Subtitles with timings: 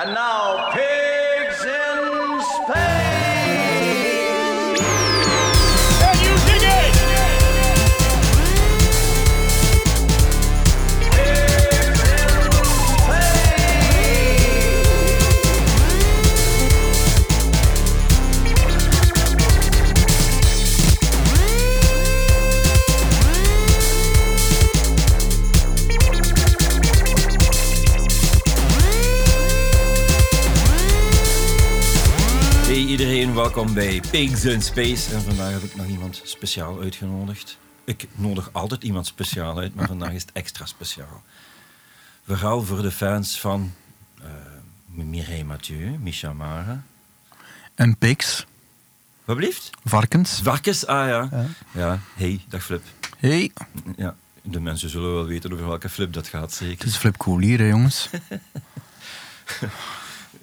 [0.00, 0.97] And now, pigs
[33.18, 35.14] iedereen, welkom bij Pigs in Space.
[35.14, 37.58] En vandaag heb ik nog iemand speciaal uitgenodigd.
[37.84, 41.22] Ik nodig altijd iemand speciaal uit, maar vandaag is het extra speciaal.
[42.26, 43.74] Vooral voor de fans van
[44.22, 44.24] eh
[44.86, 46.82] Mireille Mathieu, Micha Mara.
[47.74, 48.46] En pigs,
[49.24, 49.70] Wat blieft?
[49.84, 50.40] varkens.
[50.42, 51.46] Varkens, ah ja.
[51.72, 52.82] Ja, hey, dag Flip.
[53.18, 53.50] Hey,
[53.96, 56.86] Ja, de mensen zullen wel weten over welke Flip dat gaat, het zeker.
[56.88, 58.08] is Flip Cool hier, hè, jongens.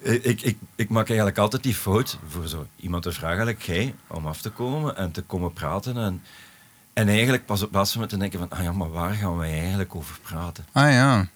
[0.06, 3.66] Ik, ik, ik, ik maak eigenlijk altijd die fout voor zo iemand te vragen, eigenlijk
[3.66, 5.96] jij, om af te komen en te komen praten.
[5.96, 6.22] En,
[6.92, 9.58] en eigenlijk pas op plaats van te denken van, ah ja, maar waar gaan wij
[9.58, 10.66] eigenlijk over praten?
[10.72, 11.28] Ah ja,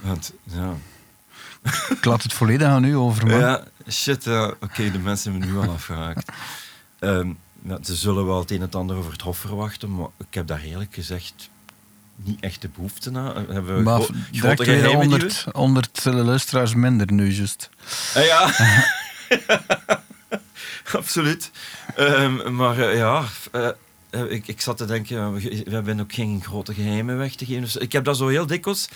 [0.00, 0.74] Want, ja,
[1.88, 3.38] ik laat het volledig aan u over, man.
[3.38, 6.32] ja shit, ja, oké, de mensen hebben me nu al afgehaakt.
[6.98, 10.08] Ehm, ja, ze zullen wel het een en het ander over het hof verwachten, maar
[10.16, 11.50] ik heb daar eerlijk gezegd
[12.24, 13.34] niet echt de behoefte aan.
[13.48, 14.00] Hebben we Maar
[14.32, 17.70] grote geheimen die we- 100, 100 luisteraars minder nu, juist.
[18.14, 18.50] Ah, ja.
[20.92, 21.50] Absoluut.
[21.96, 23.68] Ehm, maar eh, ja, eh,
[24.10, 27.44] eh, ik, ik zat te denken, we, we hebben ook geen grote geheimen weg te
[27.46, 27.62] geven.
[27.62, 28.88] Dus ik heb dat zo heel dikwijls,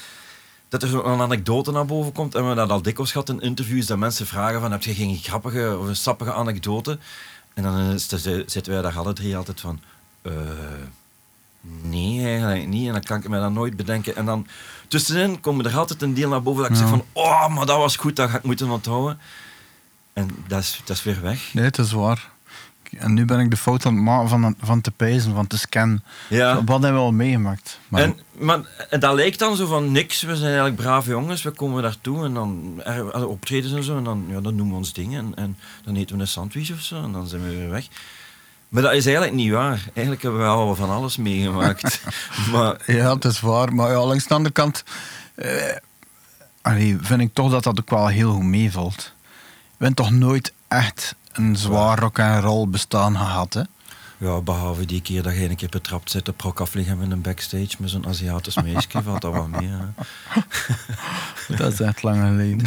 [0.69, 2.35] dat er zo'n anekdote naar boven komt.
[2.35, 4.95] En we hebben dat al dikwijls gehad in interviews, dat mensen vragen van, heb je
[4.95, 6.99] geen grappige of een sappige anekdote?
[7.55, 7.99] En dan
[8.47, 9.81] zitten wij daar alle drie altijd van,
[10.23, 10.33] eh,
[11.83, 12.87] nee, eigenlijk niet.
[12.87, 14.17] En dan kan ik me dat nooit bedenken.
[14.17, 14.47] En dan
[14.89, 16.83] tussenin komt er altijd een deel naar boven dat ik Ja.
[16.83, 19.19] zeg van, oh, maar dat was goed, dat ga ik moeten onthouden.
[20.13, 21.55] En dat is, dat is weer weg.
[21.55, 22.31] Nee, het is waar.
[22.99, 25.59] En nu ben ik de fout aan het maken van, van te pijzen, van te
[25.59, 26.05] scannen.
[26.29, 26.65] Ja.
[26.65, 27.79] Wat hebben we al meegemaakt?
[27.89, 30.23] Maar En, maar, en dat lijkt dan zo van niks.
[30.23, 31.43] We zijn eigenlijk brave jongens.
[31.43, 33.97] We komen daartoe en dan er, er optreden en zo.
[33.97, 35.17] En dan, ja, dan doen we ons ding.
[35.17, 37.03] En, en dan eten we een sandwich of zo.
[37.03, 37.87] En dan zijn we weer weg.
[38.73, 39.85] Maar dat is eigenlijk niet waar.
[39.93, 42.03] Eigenlijk hebben we al van alles meegemaakt.
[42.53, 43.75] maar Ja, het is waar.
[43.75, 44.85] Maar ja, langs de andere kant
[45.35, 45.77] eh,
[46.63, 49.13] allee, vind ik toch dat dat ook wel heel goed meevalt.
[49.77, 53.63] We hebben toch nooit echt een zwaar rock en roll bestaan gehad, hè?
[54.23, 57.21] Ja, behalve die keer dat je een keer betrapt zit op rock afliggen met een
[57.21, 59.69] backstage met zo'n Aziatisch meisje, valt dat wel mee.
[59.69, 59.85] Hè.
[61.57, 62.67] Dat is echt lang geleden.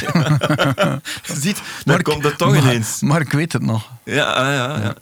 [1.41, 3.01] Ziet, dan komt het toch maar, ineens.
[3.01, 3.89] Maar ik weet het nog.
[4.03, 4.95] Ja, ah, ja, ja.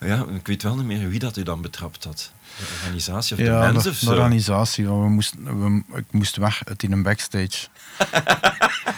[0.16, 2.30] ja, ik weet wel niet meer wie dat u dan betrapt had.
[2.58, 4.12] De organisatie of de Ja, mensen de, of de zo.
[4.12, 4.86] organisatie.
[4.88, 7.66] want We moesten, we, ik moest weg uit in een backstage.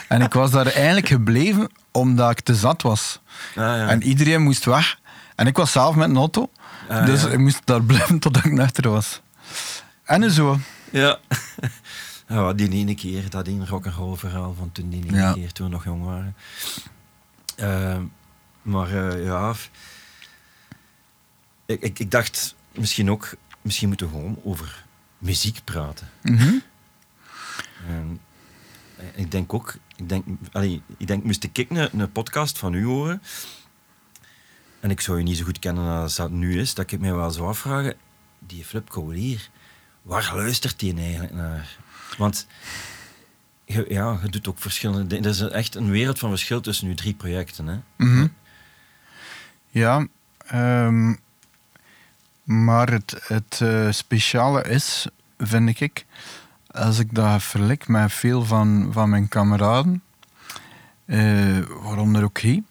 [0.09, 3.21] en ik was daar eigenlijk gebleven omdat ik te zat was.
[3.49, 3.89] Ah, ja.
[3.89, 4.99] En iedereen moest weg.
[5.39, 6.51] En ik was zelf met een auto.
[6.89, 7.29] Ah, dus ja.
[7.29, 9.23] ik moest daar blijven totdat ik nuchter was.
[10.05, 10.59] En zo.
[10.93, 11.19] Ja.
[12.29, 12.53] ja.
[12.53, 15.33] Die ene keer, dat in rock'n'roll verhaal van toen die ene Ja.
[15.33, 16.37] keer, toen we nog jong waren.
[17.57, 18.03] Ehm,
[18.63, 19.55] maar eh, ja,
[21.67, 24.85] ik, ik, ik dacht misschien ook, misschien moeten we gewoon over
[25.19, 26.09] muziek praten.
[26.23, 26.55] Mhm.
[27.89, 28.15] Ehm,
[29.15, 32.85] ik denk ook, ik denk, allee, ik denk, moest ik een, een podcast van u
[32.85, 33.23] horen,
[34.81, 37.15] en ik zou je niet zo goed kennen als dat nu is, dat ik mij
[37.15, 37.95] wel zou afvragen,
[38.39, 39.51] die Flip Cavalier,
[40.03, 41.79] waar luistert die eigenlijk naar?
[42.19, 42.47] Want
[43.65, 45.25] je, ja, je doet ook verschillende dingen.
[45.25, 47.67] Er is echt een wereld van verschil tussen uw drie projecten.
[47.67, 47.79] Hè?
[47.97, 48.27] Mhm.
[49.69, 50.07] Ja,
[50.47, 51.15] ehm,
[52.43, 55.07] maar het, het eh, speciale is,
[55.39, 56.07] vind ik,
[56.67, 60.03] als ik dat vergelijk met veel van, van mijn kameraden,
[61.05, 62.63] eh, waaronder ook hij,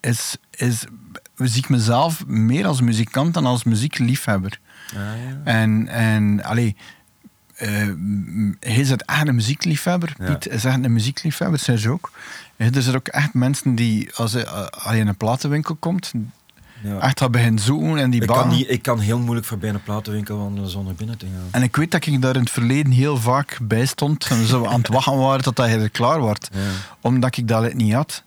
[0.00, 0.84] is, is,
[1.36, 4.58] zie ik mezelf meer als muzikant dan als muziekliefhebber.
[4.94, 5.40] Ah, ja.
[5.44, 6.76] En, en allee,
[7.54, 7.68] eh,
[8.60, 10.14] hij is echt een muziekliefhebber.
[10.18, 10.24] Ja.
[10.32, 12.10] Piet is echt een muziekliefhebber, Serge ook.
[12.56, 16.12] Eh, Er zijn ook echt mensen die, als hij, eh, als in een platenwinkel komt,
[16.82, 16.98] Ja.
[17.00, 19.82] echt dat beginnen zoeken en die ik, kan niet, ik kan heel moeilijk voorbij een
[19.82, 21.48] platenwinkel wandelen zonder binnen te gaan.
[21.50, 24.66] En ik weet dat ik daar in het verleden heel vaak bij stond en zo
[24.66, 26.48] aan het wachten waren tot hij er klaar wordt.
[26.52, 26.58] Ja.
[27.00, 28.22] Omdat ik dat niet had.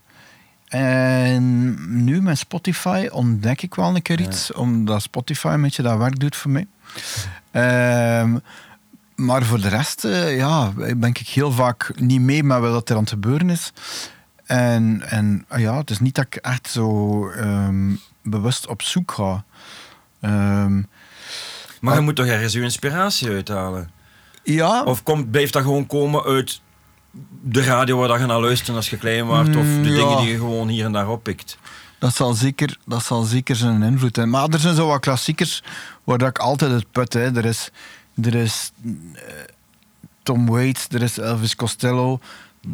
[0.73, 5.97] En nu met Spotify ontdek ik wel een keer iets, omdat Spotify een beetje dat
[5.97, 6.67] werk doet voor mij.
[7.51, 8.37] Ehm,
[9.15, 12.95] maar voor de rest, eh, ja, ben ik heel vaak niet mee met wat er
[12.95, 13.73] aan het gebeuren is.
[14.45, 19.11] En, en ah ja, het is niet dat ik echt zo ehm, bewust op zoek
[19.11, 19.43] ga.
[20.21, 20.81] Ehm,
[21.81, 23.89] Maar je moet toch ergens je inspiratie uithalen?
[24.43, 26.61] ja, Of komt, blijft dat gewoon komen uit
[27.41, 29.95] de radio waar dat je naar luistert als je klein was, of Mm, de ja.
[29.95, 31.57] dingen die je gewoon hier en daar oppikt.
[31.99, 34.29] Dat zal zeker, dat zal zeker zijn invloed hebben.
[34.33, 35.63] Maar er zijn zo wat klassiekers
[36.03, 37.13] waar dat ik altijd het put.
[37.13, 37.37] Hè.
[37.37, 37.69] Er is,
[38.21, 38.91] er is eh,
[40.23, 42.19] Tom Waits, er is Elvis Costello,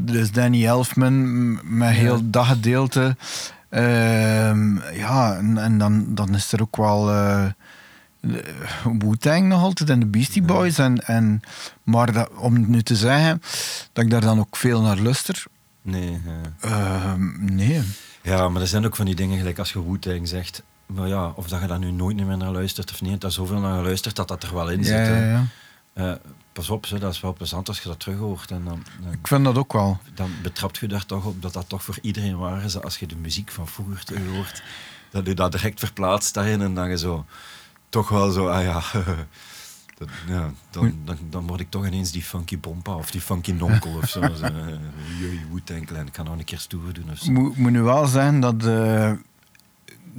[0.07, 3.15] er is Danny Elfman met heel dat gedeelte.
[3.69, 7.45] Ehm, ja, en, en dan, dan is er ook wel eh
[8.83, 10.77] Wu-Tang nog altijd en de Beastie Boys.
[10.77, 11.41] En, en,
[11.83, 13.41] maar dat, om nu te zeggen
[13.93, 15.43] dat ik daar dan ook veel naar luister,
[15.81, 16.69] Nee, ja.
[16.69, 17.81] ehm, nee.
[18.21, 20.63] Ja, maar er zijn ook van die dingen, gelijk als je Wu-Tang zegt.
[20.85, 23.59] Maar ja, of dat je daar nu nooit meer naar luistert of niet, dat zoveel
[23.59, 25.07] naar geluisterd dat dat er wel in zit.
[25.07, 25.45] ja.
[25.93, 26.11] Eh,
[26.53, 28.51] pas op, dat is wel plezant als je dat terug hoort.
[28.51, 29.99] En dan, dan, Ik vind dat ook wel.
[30.13, 32.81] dan betrapt je daar toch op dat dat toch voor iedereen waar is.
[32.81, 34.63] Als je de muziek van vroeger terug hoort,
[35.09, 37.25] dat je dat direct verplaatst daarin en dan je zo
[37.89, 38.73] toch wel zo, ah ja.
[39.97, 43.51] dat- ja dan, dan, dan word ik toch ineens die funky bompa of die funky
[43.51, 44.19] nonkel of zo.
[45.19, 47.31] Jee, Wu-Tang Clan, ik kan nog een keer stoer doen of zo.
[47.31, 49.11] Moet, moet nu wel zijn dat eh,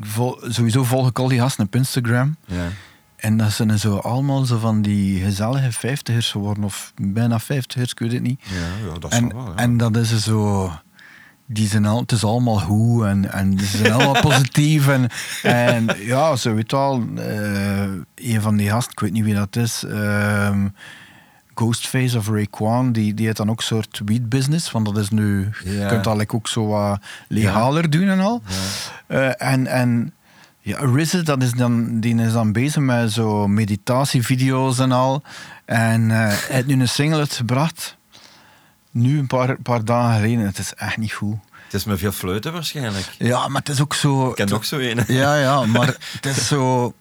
[0.00, 2.36] vol- sowieso volg ik al die gasten op Instagram.
[2.46, 2.68] Ja.
[3.16, 7.98] En dat zijn zo allemaal zo van die gezellige vijftigers geworden, of bijna vijftigers, ik
[7.98, 8.40] weet het niet.
[8.44, 9.52] Ja, ja, dat En, zal wel.
[9.52, 9.56] Ja.
[9.56, 10.72] en dat is zo.
[11.52, 14.88] Die zijn al, het is allemaal goed en, en ze zijn allemaal positief.
[14.88, 15.08] En,
[15.42, 17.80] en ja, zo weet al, eh,
[18.14, 20.68] een van die gasten, ik weet niet wie dat is, ehm,
[21.54, 25.10] Ghostface of Raekwon, die, die heeft dan ook een soort weed business, want dat is
[25.10, 28.42] nu, je kunt dat like ook zo wat legaler doen en al.
[29.06, 30.12] Eh, en, en
[30.60, 35.22] ja, RZA, dat is dan, die is dan bezig met zo meditatievideo's en al.
[35.64, 37.96] En eh, hij heeft nu een single uitgebracht.
[38.90, 40.46] Nu, een paar, paar dagen geleden.
[40.46, 41.36] Het is echt niet goed.
[41.64, 43.06] Het is met veel fluiten waarschijnlijk.
[43.18, 44.28] Ja, maar het is ook zo...
[44.28, 45.04] Ik ken nog zo een.
[45.06, 46.94] Ja, ja, maar het is zo...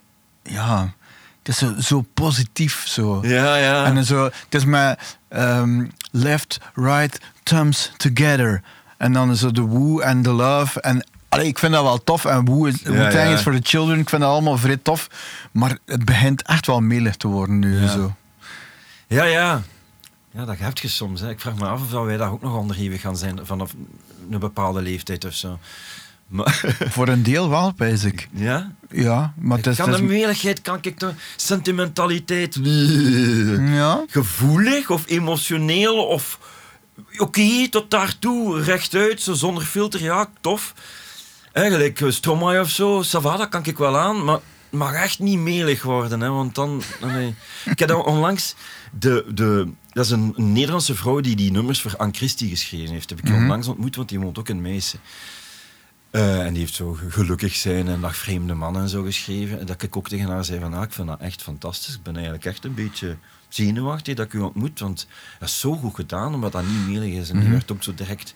[0.43, 0.93] Ja,
[1.39, 3.19] het is zo, zo positief zo.
[3.21, 3.85] Ja, ja.
[3.85, 8.61] En zo, het is met ehm, left, right, thumbs together.
[8.97, 10.81] En dan zo de woo en de love.
[10.81, 12.25] En allee, ik vind dat wel tof.
[12.25, 13.21] En woo is, Ja, ja.
[13.23, 13.99] is for the children.
[13.99, 15.07] Ik vind dat allemaal vrij tof.
[15.51, 17.81] Maar het begint echt wel melig te worden nu.
[17.81, 17.87] Ja.
[17.87, 18.15] Zo.
[19.07, 19.61] Ja, ja.
[20.31, 21.21] Ja, dat heb je soms.
[21.21, 21.29] Hè.
[21.29, 23.73] Ik vraag me af of wij daar ook nog onderhevig gaan zijn vanaf
[24.29, 25.59] een bepaalde leeftijd of zo.
[26.29, 26.63] Maar,
[26.95, 28.27] Voor een deel wel, pijs ik.
[28.33, 28.71] ja?
[28.89, 29.77] Ja, maar het is...
[29.77, 32.59] kan het de meligheid, kan ik de sentimentaliteit...
[33.59, 36.39] ja, Gevoelig of emotioneel of...
[37.17, 40.73] Oké, tot daartoe, rechtuit, zo zonder filter, ja, tof.
[41.51, 44.93] Eigenlijk, eh, Stromae of zo, ça va, dat kan ik wel aan, maar het mag
[44.93, 46.81] echt niet melig worden, hè, want dan...
[47.65, 48.55] Ik heb onlangs...
[48.91, 52.93] De, de, dat is een, een Nederlandse vrouw die die nummers voor Anne Christie geschreven
[52.93, 53.09] heeft.
[53.09, 54.99] Heb ik onlangs ontmoet, want die woont ook in Meissen.
[56.11, 59.59] Eh, en die heeft zo gelukkig zijn en dag vreemde man en zo geschreven.
[59.59, 61.95] En dat ik ook tegen haar zei van, ah, ik vind dat echt fantastisch.
[61.95, 63.17] Ik ben eigenlijk echt een beetje
[63.49, 64.79] zenuwachtig dat ik u ontmoet.
[64.79, 65.07] Want
[65.39, 67.29] dat is zo goed gedaan, omdat dat niet melig is.
[67.29, 68.33] En die werd ook zo direct...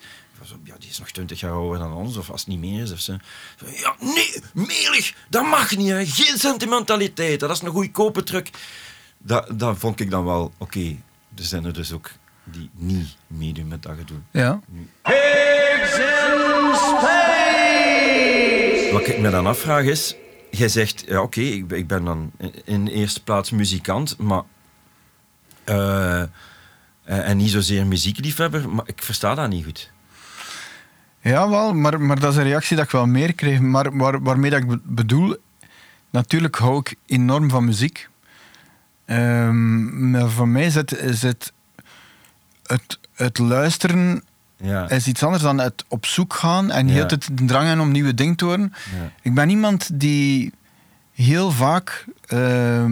[0.64, 2.92] ja, die is nog 20 jaar ouder dan ons, of als het niet meer is.
[2.92, 3.18] Of zo.
[3.56, 5.90] Zo, Ja, nee, melig, dat mag niet.
[5.90, 6.06] Hè.
[6.06, 8.50] Geen sentimentaliteit, dat is een goedkope truc.
[9.26, 10.80] Dat, dat vond ik dan wel, oké.
[11.38, 12.10] Er zijn er dus ook
[12.44, 14.18] die niet meedoen met dat gedoe.
[14.32, 14.60] ja.
[18.92, 20.16] Wat ik me dan afvraag is,
[20.52, 22.32] jij zegt, ja oké, ik, ben- ik ben dan
[22.66, 24.42] in- eerste plaats muzikant, maar
[25.64, 26.28] eh, eh,
[27.04, 29.92] en niet zozeer muziekliefhebber, maar ik versta dat niet goed.
[31.22, 33.60] Ja, wel, maar, maar dat is een reactie dat ik wel meer kreeg.
[33.60, 35.36] Maar waar, waarmee dat ik be- bedoel,
[36.10, 38.10] natuurlijk hou ik enorm van muziek.
[39.06, 41.54] Ehm, maar voor mij is het, is het,
[42.66, 44.24] het, het luisteren
[44.58, 47.68] Ja, is iets anders dan het op zoek gaan en heel de tijd de drang
[47.68, 48.74] hebben om nieuwe dingen te horen.
[49.00, 49.12] Ja.
[49.22, 50.54] Ik ben iemand die
[51.14, 52.92] heel vaak ehm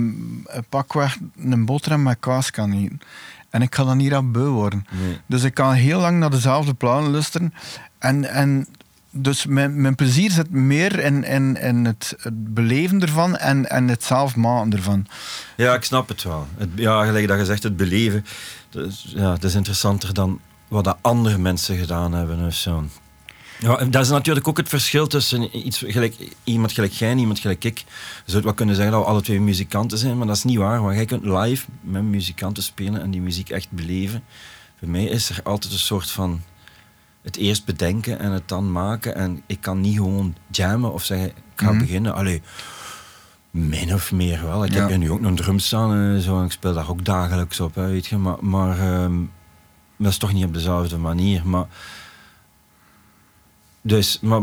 [0.70, 3.00] pakweg een boterham met kaas kan eten.
[3.50, 4.86] En ik ga dan niet aan beu worden.
[4.90, 5.20] Nee.
[5.26, 7.54] Dus ik kan heel lang naar dezelfde plannen luisteren.
[8.00, 8.68] En, en
[9.12, 14.36] dus mijn, mijn plezier zit meer in, het, het beleven ervan en, en het zelf
[14.36, 15.08] maken ervan.
[15.58, 16.48] ja, ik snap het wel.
[16.58, 18.26] Het, ja, gelijk dat je zegt, het beleven,
[18.72, 22.46] is, ja, dat is interessanter dan wat andere mensen gedaan hebben.
[22.46, 22.84] Of zo.
[23.60, 27.40] Ja, dat is natuurlijk ook het verschil tussen iets gelijk, iemand gelijk jij en iemand
[27.40, 27.78] gelijk ik.
[28.26, 30.58] Je zou wel kunnen zeggen dat we alle twee muzikanten zijn, maar dat is niet
[30.58, 30.82] waar.
[30.82, 34.24] Want jij kunt live met muzikanten spelen en die muziek echt beleven.
[34.80, 36.42] Bij mij is er altijd een soort van
[37.22, 39.16] het eerst bedenken en het dan maken.
[39.16, 41.80] En ik kan niet gewoon jammen of zeggen, ik ga Mhm.
[41.80, 42.14] beginnen.
[42.14, 42.42] Allee,
[43.52, 44.64] min of meer wel.
[44.66, 44.80] Ik Ja.
[44.80, 46.40] heb hier nu ook nog een drum staan en zo.
[46.40, 48.18] En ik speel daar ook dagelijks op, hè, weet je.
[48.18, 49.20] Maar, maar ehm,
[49.98, 51.48] dat is toch niet op dezelfde manier.
[51.48, 51.66] Maar,
[53.82, 54.42] dus, maar...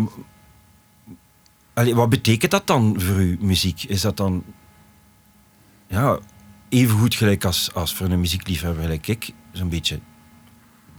[1.74, 3.82] Allee, wat betekent dat dan voor u, muziek?
[3.84, 4.44] Is dat dan...
[5.86, 6.18] Ja,
[6.68, 9.32] even goed gelijk als, als voor een muziekliefhebber gelijk ik.
[9.52, 10.00] Zo'n beetje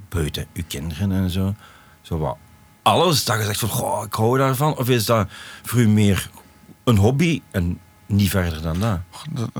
[0.09, 1.55] buiten uw kinderen en zo?
[2.01, 2.37] Zo wat
[2.81, 4.77] alles dat je zegt van, goh, ik hou daarvan?
[4.77, 5.27] Of is dat
[5.63, 6.29] voor u meer
[6.83, 8.99] een hobby en niet verder dan dat?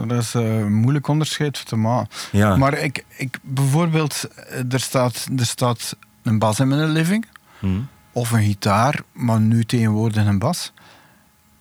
[0.07, 2.09] Dat, is eh, een moeilijk onderscheid te maken.
[2.31, 2.55] Ja.
[2.55, 7.25] Maar ik, ik, bijvoorbeeld, eh, er staat, er staat een bas in mijn living.
[7.59, 7.79] Hm?
[8.11, 10.73] Of een gitaar, maar nu tegenwoordig een bas.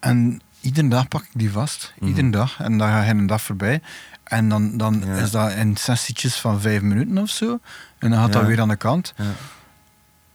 [0.00, 1.94] En iedere dag pak ik die vast.
[2.00, 2.60] Iedere dag.
[2.60, 3.82] En dan ga je een dag voorbij.
[4.28, 5.02] En dan, dan.
[5.06, 5.14] Ja.
[5.14, 7.58] is dat in sessietjes van vijf minuten of zo.
[7.98, 9.14] En dan gaat dat weer aan de kant.
[9.16, 9.24] Ja.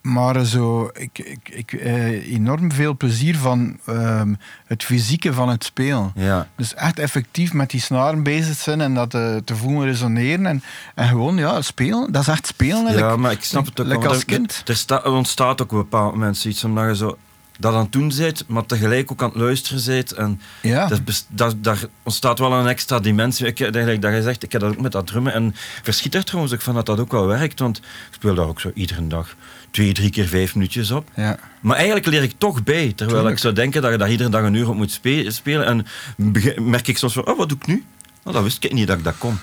[0.02, 4.34] Maar eh, zo, ik, ik, ik eh, enorm veel plezier van ehm,
[4.66, 6.12] het fysieke van het spelen.
[6.56, 10.46] Dus echt effectief met die snaren bezig zijn en dat eh, te voelen resoneren.
[10.46, 10.64] En,
[10.96, 12.12] en gewoon, ja, spelen.
[12.12, 12.84] Dat is echt spelen.
[12.84, 14.62] Ja, like- maar ik snap het ook like als kind.
[14.66, 17.18] Er, sta- er ontstaat ook op een bepaald moment zoiets omdat je zo
[17.63, 20.12] dat aan het doen bent, maar tegelijk ook aan het luisteren bent.
[20.12, 20.89] En Ja.
[21.29, 23.46] dat, daar ontstaat wel een extra dimensie.
[23.48, 25.34] Ik, eigenlijk dat je zegt, ik heb dat ook met dat drummen.
[25.34, 28.48] En verschiet er trouwens ook van dat dat ook wel werkt, want ik speel daar
[28.48, 29.36] ook zo iedere dag
[29.72, 31.10] twee, drie keer vijf minuutjes op.
[31.15, 31.38] Ja.
[31.62, 32.88] Maar eigenlijk leer ik toch bij.
[32.88, 33.36] Terwijl Tuurlijk.
[33.36, 35.65] ik zou denken dat je daar iedere dag een uur op moet spe- spelen.
[35.65, 35.86] En
[36.63, 37.84] merk ik soms van, oh, wat doe ik nu?
[38.24, 39.39] Nou, dat wist ik niet dat ik dat kon.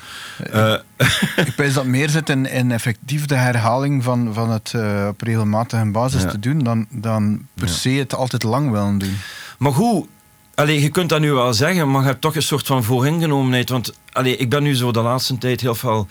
[0.53, 0.75] Eh,
[1.47, 5.21] Ik pijs dat meer zit in, in effectief de herhaling van, van het eh, op
[5.21, 6.29] regelmatige basis Ja.
[6.29, 7.73] te doen, dan, dan per Ja.
[7.73, 9.17] se het altijd lang willen doen.
[9.59, 10.07] Maar goed,
[10.55, 13.69] allee, je kunt dat nu wel zeggen, maar je hebt toch een soort van vooringenomenheid.
[13.69, 16.07] Want allee, ik ben nu zo de laatste tijd heel veel,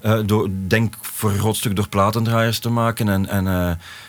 [0.00, 3.68] eh, door, denk voor een groot stuk door platendraaiers te maken en, en, eh,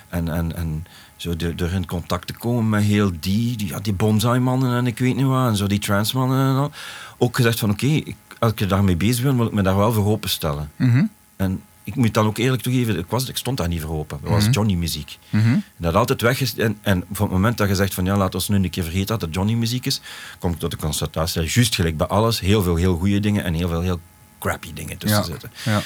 [0.10, 0.86] en, en, en
[1.26, 4.88] zo de- er in contact te komen met heel die, die, ja, die bonsai-mannen en
[4.88, 6.72] ik weet niet wat, en zo die transmannen en al.
[7.18, 9.94] Ook gezegd van oké, ik- als ik daarmee bezig ben, wil ik me daar wel
[9.94, 10.72] voor openstellen.
[10.76, 11.04] Mhm.
[11.36, 14.20] En ik moet dan ook eerlijk toegeven, ik, was, ik stond daar niet voor open.
[14.22, 14.52] Dat was Mhm.
[14.52, 15.18] Johnny-muziek.
[15.30, 15.58] Mhm.
[15.78, 16.56] Dat altijd weg is.
[16.56, 18.84] En, en van het moment dat je zegt van ja, laat ons nu een keer
[18.84, 20.02] vergeten dat het Johnny-muziek is,
[20.40, 23.44] kom ik tot de constatatie dat juist gelijk bij alles heel veel heel goede dingen
[23.44, 24.00] en heel veel heel
[24.40, 25.26] crappy dingen tussen Ja.
[25.26, 25.52] zitten.
[25.66, 25.82] Ja.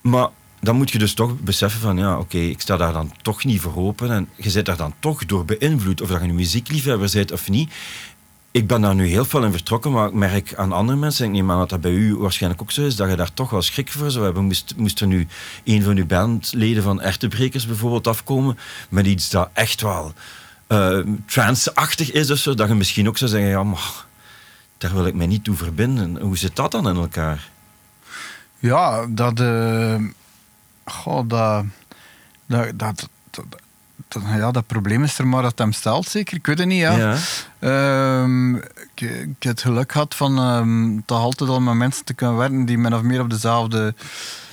[0.00, 0.28] Maar
[0.62, 3.60] dan moet je dus toch beseffen van ja, oké, ik sta daar dan toch niet
[3.60, 7.10] voor open en je zit daar dan toch door beïnvloed, of dat je nu muziekliefhebber
[7.12, 7.72] bent of niet.
[8.50, 11.32] Ik ben daar nu heel veel in vertrokken, maar ik merk aan andere mensen, ik
[11.32, 13.62] neem aan dat dat bij u waarschijnlijk ook zo is, dat je daar toch wel
[13.62, 14.52] schrik voor zou hebben.
[14.76, 15.26] Moest, er nu
[15.64, 20.12] een van uw bandleden van Ertebrekers bijvoorbeeld afkomen met iets dat echt wel
[20.66, 24.04] eh trance-achtig is of zo, dat je misschien ook zou zeggen, ja, maar
[24.78, 26.20] daar wil ik mij niet toe verbinden.
[26.20, 27.48] Hoe zit dat dan in elkaar?
[28.58, 29.40] Ja, dat.
[29.40, 29.96] eh
[30.84, 31.64] goh, dat,
[32.74, 36.36] dat, dat, ja, dat probleem is er maar dat hem stelt, zeker.
[36.36, 36.96] Ik weet het niet, ja.
[36.96, 37.16] Ja.
[37.58, 42.14] Ehm, ik, ik heb het geluk gehad van ehm toch altijd al met mensen te
[42.14, 43.94] kunnen werken die min of meer op dezelfde.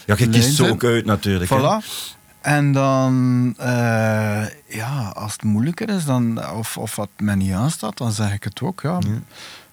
[0.05, 0.71] Ja, je kiest zo zijn.
[0.71, 1.49] ook uit natuurlijk.
[1.49, 1.57] hè.
[1.57, 2.17] Voilà.
[2.41, 7.97] En dan, eh, ja, als het moeilijker is, dan, of, of wat mij niet aanstaat,
[7.97, 8.81] dan zeg ik het ook.
[8.81, 8.99] Ja.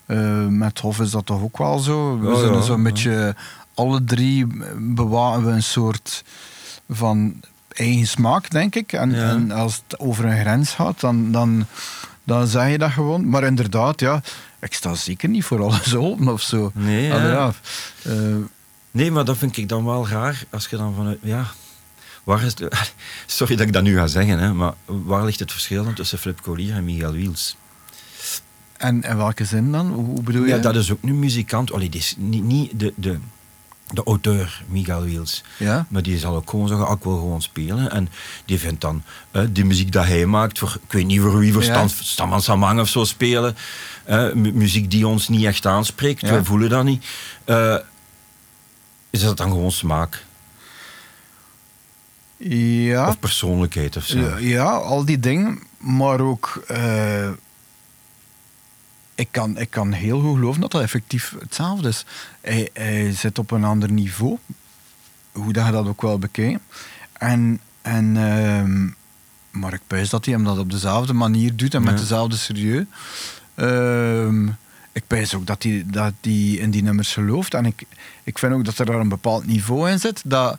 [0.07, 2.21] Eh, met Hof is dat toch ook wel zo.
[2.21, 2.83] We zijn ja, ja.
[2.83, 3.35] beetje,
[3.77, 4.47] alle drie
[4.79, 6.25] bewaken we een soort
[6.89, 8.93] van eigen smaak, denk ik.
[8.93, 9.29] En, Ja.
[9.31, 11.67] en als het over een grens gaat, dan, dan,
[12.25, 13.29] dan zeg je dat gewoon.
[13.29, 14.23] Maar inderdaad, ja,
[14.61, 16.71] ik sta zeker niet voor alles open of zo.
[16.75, 17.53] Nee, ja.
[18.03, 18.13] Eh,
[18.91, 21.19] Nee, maar dat vind ik dan wel raar als je dan vanuit.
[21.23, 21.47] Ja,
[22.25, 22.73] waar is de,
[23.27, 26.19] sorry dat ik dat nu ga zeggen, hè, maar waar ligt het verschil dan tussen
[26.19, 27.57] Flip Collier en Miguel Wiels?
[28.77, 29.87] en in welke zin dan?
[29.93, 30.49] Hoe, bedoel je?
[30.49, 31.79] Ja, dat is ook nu muzikant.
[31.79, 33.19] Die is niet, niet de, de,
[33.93, 35.43] de auteur, Miguel Wiels.
[35.57, 35.87] Ja?
[35.89, 37.91] Maar die zal ook gewoon zeggen, ah, ik wil gewoon spelen.
[37.91, 38.09] En
[38.45, 41.53] die vindt dan eh, die muziek die hij maakt, voor, ik weet niet voor wie,
[41.53, 41.73] voor Ja.
[41.89, 43.57] Stan, Stamman Samang of zo spelen.
[44.05, 46.31] eh, mu- muziek die ons niet echt aanspreekt, Ja.
[46.31, 47.07] wij voelen dat niet.
[47.45, 47.77] Eh,
[49.11, 50.25] is dat dan gewoon smaak?
[52.37, 53.09] Ja.
[53.09, 54.19] Of persoonlijkheid of zo?
[54.19, 55.63] Ja, ja, al die dingen.
[55.79, 56.65] Maar ook...
[59.17, 62.05] ik, kan, ik kan heel goed geloven dat dat effectief hetzelfde is.
[62.41, 64.39] Hij, hij zit op een ander niveau.
[65.33, 66.61] Hoe dat je dat ook wel bekijkt.
[67.13, 67.61] En...
[67.83, 68.89] en ehm,
[69.61, 72.85] maar ik pijs dat hij hem dat op dezelfde manier doet en met dezelfde serieus.
[73.55, 74.47] Ehm,
[74.93, 77.55] ik pijs ook dat hij, dat hij in die nummers gelooft.
[77.55, 77.83] En ik,
[78.25, 80.23] ik vind ook dat er daar een bepaald niveau in zit.
[80.25, 80.59] Dat,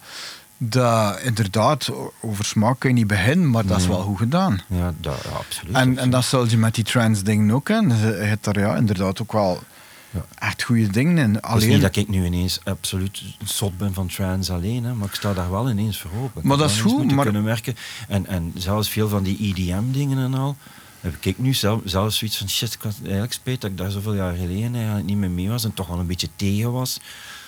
[0.58, 4.62] dat inderdaad, over smaak kun je niet beginnen, maar dat is wel goed gedaan.
[4.68, 5.76] Ja, dat, ja, absoluut.
[5.76, 7.68] En, en dat zul je met die trans dingen ook.
[7.68, 7.88] Hè.
[7.88, 9.64] Dus Je hebt daar ja, inderdaad ook wel
[10.12, 10.26] Ja.
[10.40, 11.34] echt goede dingen in.
[11.34, 14.94] Het is Alleen, niet dat ik nu ineens absoluut zot ben van trans alleen, hè,
[14.94, 16.42] maar ik sta daar wel ineens voor open.
[16.48, 17.76] Maar dat is goed, maar- kunnen werken.
[18.08, 20.56] En, en zelfs veel van die EDM-dingen en al,
[21.02, 23.92] heb ik nu zelf, zelfs zoiets van, shit, ik had eigenlijk spijt dat ik daar
[23.92, 27.00] zoveel jaar geleden eigenlijk niet meer mee was en toch wel een beetje tegen was.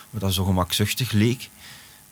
[0.10, 1.50] Wat dat zo gemakzuchtig leek.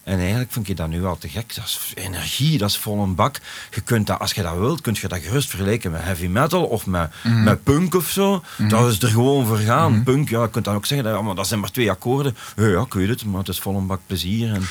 [0.08, 1.56] En eigenlijk vind ik dat nu wel te gek.
[1.56, 3.40] Dat is energie, dat is vol een bak.
[3.74, 6.64] Je kunt dat, als je dat wilt, kun je dat gerust vergelijken met heavy metal
[6.66, 7.44] of met, Mhm.
[7.44, 8.44] met punk of zo.
[8.58, 10.04] Dat is er gewoon voor gaan.
[10.04, 12.38] Punk, ja, je kunt dan ook zeggen, dat, maar dat zijn maar twee akkoorden.
[12.56, 14.54] Ja, ja, ik weet het, maar het is vol een bak plezier.
[14.54, 14.62] En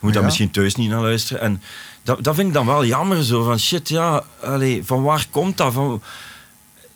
[0.00, 0.26] moet daar Ja.
[0.28, 1.42] misschien thuis niet naar luisteren.
[1.42, 1.62] En
[2.02, 3.44] dat, dat vind ik dan wel jammer zo.
[3.44, 5.72] Van shit, ja, allee, van waar komt dat?
[5.72, 6.02] Van,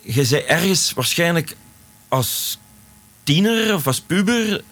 [0.00, 1.56] je bent ergens waarschijnlijk
[2.08, 2.58] als
[3.22, 4.62] tiener of als puber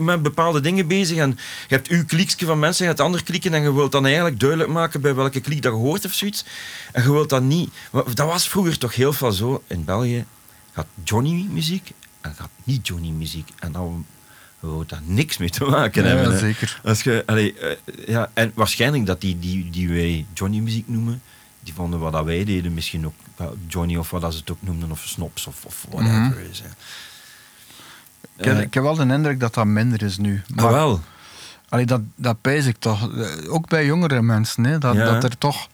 [0.00, 1.16] met bepaalde dingen bezig.
[1.16, 1.30] En
[1.68, 4.40] je hebt uw kliekje van mensen, je hebt andere klieken en je wilt dan eigenlijk
[4.40, 6.44] duidelijk maken bij welke kliek dat je hoort of zoiets.
[6.92, 7.70] En je wilt dat niet.
[7.92, 10.24] Dat was vroeger toch heel veel zo in België.
[10.72, 11.90] Had Johnny muziek
[12.20, 13.48] en had niet Johnny muziek.
[13.58, 14.06] En dan
[14.60, 16.32] wou daar niks mee te maken Ja, hebben.
[16.32, 16.38] hè.
[16.38, 16.80] zeker.
[16.84, 17.76] Als je, allee, eh,
[18.06, 21.22] ja, en waarschijnlijk dat die, die, die wij Johnny muziek noemen,
[21.60, 23.14] die vonden wat dat wij deden misschien ook
[23.68, 26.20] Johnny of wat dat ze het ook noemden, of Snops of, of whatever.
[26.20, 26.50] Mhm.
[26.50, 26.62] is.
[28.40, 30.42] Ik heb, Eh, ik heb wel de indruk dat dat minder is nu.
[30.56, 31.00] ah, wel.
[31.68, 33.12] Allee, dat, dat pijs ik toch.
[33.16, 34.64] Eh, Ook bij jongere mensen.
[34.64, 35.04] Hè, dat, Ja.
[35.04, 35.68] dat er toch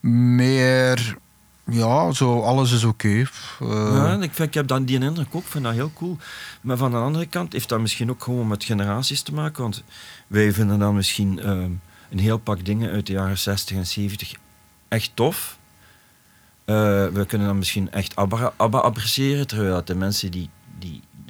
[0.00, 1.16] meer...
[1.64, 3.08] Ja, zo alles is oké.
[3.08, 3.26] Eh,
[3.92, 6.16] Ja, ik, vind, ik heb dan die indruk ook, ik vind dat heel cool.
[6.60, 9.62] Maar van de andere kant heeft dat misschien ook gewoon met generaties te maken.
[9.62, 9.82] Want
[10.26, 11.70] wij vinden dan misschien ehm,
[12.10, 14.32] een heel pak dingen uit de jaren 60 en 70
[14.88, 15.58] echt tof.
[16.64, 16.74] Eh,
[17.06, 20.50] we kunnen dan misschien echt ABBA, ABBA appreciëren, terwijl dat de mensen die,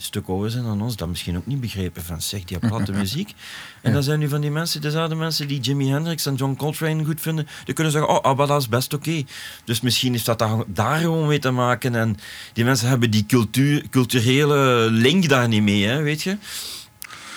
[0.03, 3.35] stuk ouder zijn dan ons dat misschien ook niet begrepen van zeg die platte muziek.
[3.81, 7.05] En dan zijn nu van die mensen, dezelfde mensen die Jimi Hendrix en John Coltrane
[7.05, 9.23] goed vinden, die kunnen zeggen, oh ABBA dat is best oké.
[9.65, 12.17] Dus misschien heeft dat daar, daar gewoon mee te maken en
[12.53, 16.37] die mensen hebben die cultuur, culturele link daar niet mee, hè, weet je.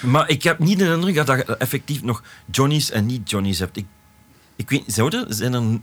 [0.01, 3.77] Maar ik heb niet de indruk dat je effectief nog Johnny's en niet-Johnny's hebt.
[3.77, 3.85] Ik,
[4.55, 5.79] ik weet, zou er, zijn er,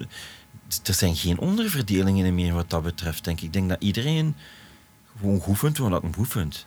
[0.85, 3.45] er zijn geen onderverdelingen meer wat dat betreft, denk ik.
[3.45, 4.35] Ik denk dat iedereen
[5.21, 6.67] gewoon goed vindt wat dat hem goed vindt.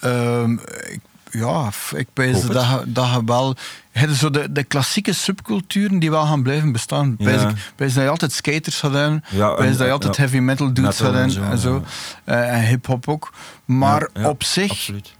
[0.00, 0.52] Ehm,
[0.90, 1.00] ik,
[1.30, 2.06] ja, ik
[2.42, 2.52] het.
[2.52, 3.56] dat, dat je wel...
[3.92, 7.16] je zo de, de klassieke subculturen die wel gaan blijven bestaan.
[7.16, 7.48] Pijs Ja.
[7.48, 9.24] ik- dat je altijd skaters gaat hebben.
[9.30, 10.22] Ja, en- dat je altijd ja.
[10.22, 11.58] heavy metal dudes Metal gaat en hebben.
[11.58, 11.84] zo, En, zo.
[12.24, 13.32] Eh, en hip-hop ook.
[13.64, 15.14] Maar op zich Absoluut.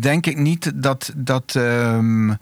[0.00, 2.34] denk ik niet dat, dat, ehm,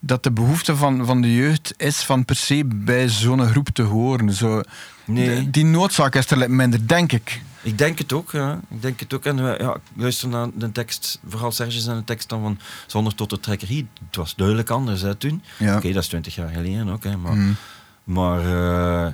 [0.00, 3.82] dat de behoefte van, van de jeugd is van per se bij zo'n groep te
[3.82, 4.32] horen.
[4.32, 4.60] Zo,
[5.04, 5.26] Nee.
[5.44, 7.42] de- die noodzaak is er minder, denk ik.
[7.62, 8.60] Ik denk het ook, ja.
[8.68, 9.24] Ik denk het ook.
[9.24, 12.58] En eh, ja, ik luister naar de tekst, vooral Serge zijn de tekst dan van
[12.86, 13.88] Zonder tot de trekkerie.
[14.06, 15.42] Het was duidelijk anders hè, toen.
[15.58, 15.76] Ja.
[15.76, 17.34] Oké, dat is twintig jaar geleden ook, hè, maar...
[17.34, 17.56] Mm.
[18.04, 19.12] Maar eh,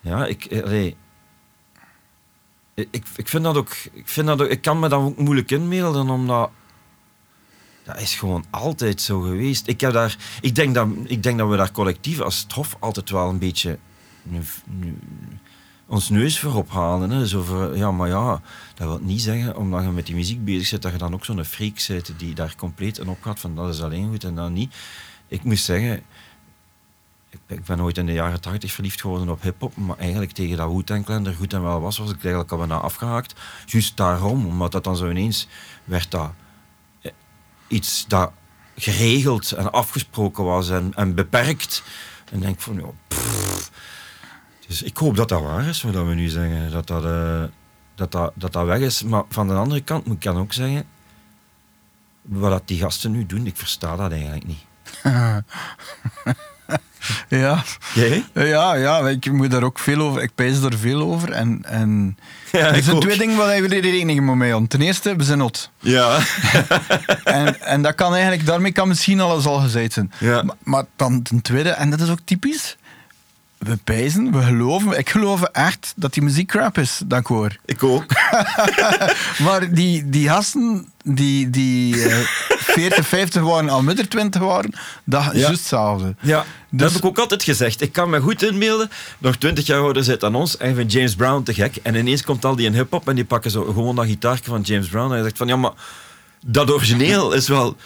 [0.00, 0.96] ja, ik, eh, allee,
[2.74, 5.50] ik, ik vind dat ook, ik vind dat ook, ik kan me dat ook moeilijk
[5.50, 6.50] inbeelden, omdat
[7.82, 9.66] dat is gewoon altijd zo geweest.
[9.66, 13.10] Ik, heb daar, ik, denk dat, ik denk dat we daar collectief als Hof altijd
[13.10, 13.78] wel een beetje
[14.22, 14.98] nu, nu,
[15.90, 17.10] ons neus voor ophalen.
[17.10, 17.26] Hè.
[17.26, 18.42] Zo voor, ja, maar ja,
[18.74, 21.24] dat wil niet zeggen, omdat je met die muziek bezig zit, dat je dan ook
[21.24, 24.50] zo'n freak bent die daar compleet in opgaat van dat is alleen goed en dat
[24.50, 24.74] niet.
[25.28, 26.02] Ik moet zeggen,
[27.30, 30.56] ik, ik ben ooit in de jaren 80 verliefd geworden op hip-hop, maar eigenlijk tegen
[30.56, 33.34] dat Wu-Tang Clan er goed en wel was, was ik eigenlijk al bijna afgehaakt.
[33.66, 35.48] Juist daarom, omdat dat dan zo ineens
[35.84, 36.30] werd dat
[37.00, 37.12] eh,
[37.68, 38.32] iets dat
[38.76, 41.82] geregeld en afgesproken was en, en beperkt.
[42.30, 43.16] En denk van, ja.
[44.70, 47.42] Dus ik hoop dat dat waar is, wat we nu zeggen, dat dat, eh,
[47.94, 49.02] dat, dat, dat dat weg is.
[49.02, 50.84] Maar van de andere kant moet ik dan ook zeggen,
[52.22, 54.64] wat dat die gasten nu doen, ik versta dat eigenlijk niet.
[57.28, 57.64] Ja.
[57.94, 58.24] Jij?
[58.34, 60.22] Ja, ja, ik moet daar ook veel over.
[60.22, 61.32] Ik pijs er veel over.
[61.32, 62.18] En, en
[62.52, 64.68] Ja, er zijn twee dingen waar je rekening moet mee houden.
[64.68, 65.70] Ten eerste, we zijn hot.
[65.78, 66.18] Ja.
[67.24, 70.12] En, en dat kan eigenlijk, daarmee kan misschien alles al gezegd zijn.
[70.18, 70.42] Ja.
[70.42, 72.76] Maar, maar dan ten tweede, en dat is ook typisch.
[73.60, 74.98] We pijzen, we geloven.
[74.98, 77.56] Ik geloof echt dat die muziek crap is, dat ik hoor.
[77.64, 78.04] Ik ook.
[79.44, 82.18] Maar die, die gasten die, die eh
[82.48, 84.72] 40, 50 waren, al midden 20 waren,
[85.04, 86.14] dat is juist hetzelfde.
[86.20, 87.80] Ja, dat Dus- heb ik ook altijd gezegd.
[87.80, 90.92] Ik kan me goed inbeelden, nog twintig jaar ouder zit dan ons, en je vindt
[90.92, 91.76] James Brown te gek.
[91.82, 94.60] En ineens komt al die in hip-hop en die pakken zo gewoon dat gitaartje van
[94.60, 95.10] James Brown.
[95.12, 95.72] En je zegt van ja, maar
[96.46, 97.76] dat origineel is wel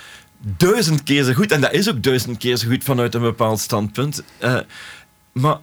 [0.57, 1.53] duizend keer zo goed.
[1.53, 4.23] En dat is ook duizend keer zo goed vanuit een bepaald standpunt.
[4.39, 4.57] Eh,
[5.35, 5.59] maar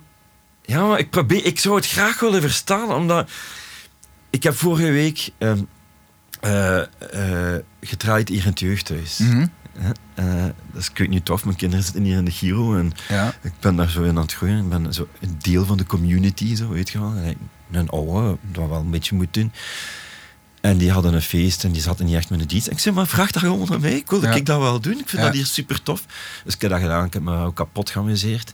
[0.66, 3.30] ja, maar ik, probeer, ik zou het graag willen verstaan, omdat
[4.30, 5.62] ik heb vorige week ehm,
[6.42, 6.80] eh,
[7.56, 9.18] eh, gedraaid hier in het jeugdhuis.
[9.18, 9.48] Mhm.
[10.14, 11.46] Eh, dat is niet tof.
[11.46, 13.34] Mijn kinderen zitten hier in de Giro en Ja.
[13.42, 14.58] ik ben daar zo in aan het groeien.
[14.64, 17.14] Ik ben zo een deel van de community, zo, weet je wel.
[17.16, 17.38] En
[17.72, 19.52] Een oude, dat wel een beetje moet doen.
[20.62, 22.68] En die hadden een feest en die zaten niet echt met een dienst.
[22.68, 23.96] En ik zei, maar vraag dat gewoon aan mij.
[23.96, 24.34] Ik wilde Ja.
[24.34, 25.00] ik dat wel doen.
[25.00, 25.28] Ik vind Ja.
[25.28, 26.06] dat hier super tof.
[26.44, 27.06] Dus ik heb dat gedaan.
[27.06, 28.54] Ik heb me ook kapot geamuseerd.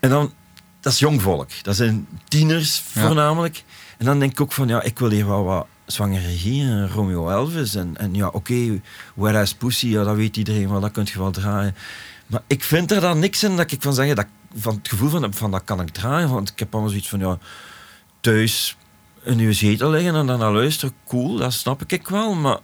[0.00, 0.32] En dan,
[0.80, 1.48] dat is jong volk.
[1.62, 3.00] Dat zijn tieners Ja.
[3.00, 3.64] voornamelijk.
[3.98, 7.28] En dan denk ik ook van, ja, ik wil hier wel wat zwangere regie Romeo
[7.30, 7.74] Elvis.
[7.74, 8.80] En, en ja, oké,
[9.14, 11.74] Whereas Pussy, ja, dat weet iedereen wel, dat kun je wel draaien.
[12.26, 15.08] Maar ik vind er dan niks in dat ik van zeggen, dat, van het gevoel
[15.08, 16.28] van, van dat kan ik draaien.
[16.30, 17.38] Want ik heb allemaal zoiets van, ja,
[18.20, 18.76] thuis
[19.22, 22.34] in uw zetel liggen en dan naar luisteren, cool, dat snap ik wel.
[22.34, 22.58] Maar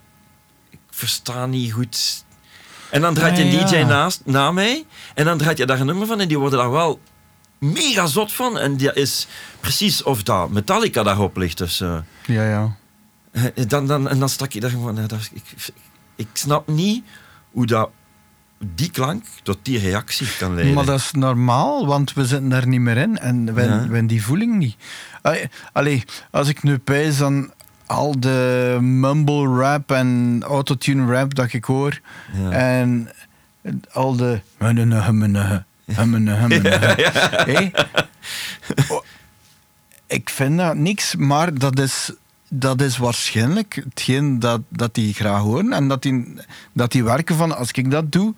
[0.69, 2.23] ik versta niet goed
[2.89, 4.85] En dan draait je een DJ naast, na mij.
[5.15, 6.19] En dan draait je daar een nummer van.
[6.19, 6.99] En die worden daar wel
[7.59, 8.57] mega zot van.
[8.57, 9.27] En die is
[9.59, 11.57] precies of dat Metallica daarop ligt.
[11.57, 12.75] Dus, eh, Ja, ja.
[13.31, 14.97] eh, dan, dan, en dan stak je daar gewoon...
[14.97, 15.43] eh, dat- ik,
[16.15, 17.03] ik snap niet
[17.51, 17.89] hoe dat,
[18.75, 20.73] die klank tot die reactie kan leiden.
[20.75, 24.01] Maar dat is normaal, want we zitten daar niet meer in en we, Ja.
[24.01, 24.75] die voeling niet.
[25.21, 27.51] Allee, allee, als ik nu pijs dan
[27.85, 31.99] al de mumble rap en autotune rap dat ik hoor
[32.33, 32.49] Ja.
[32.51, 33.09] en
[33.91, 34.39] al de
[35.93, 36.95] hummene, hummene, hummene.
[37.45, 37.69] Hé?
[38.89, 39.03] Oh,
[40.07, 42.11] Ik vind dat niks, maar dat is,
[42.49, 46.33] dat is waarschijnlijk hetgeen dat, dat die graag horen en dat die,
[46.73, 48.33] dat die werken van als ik dat doe,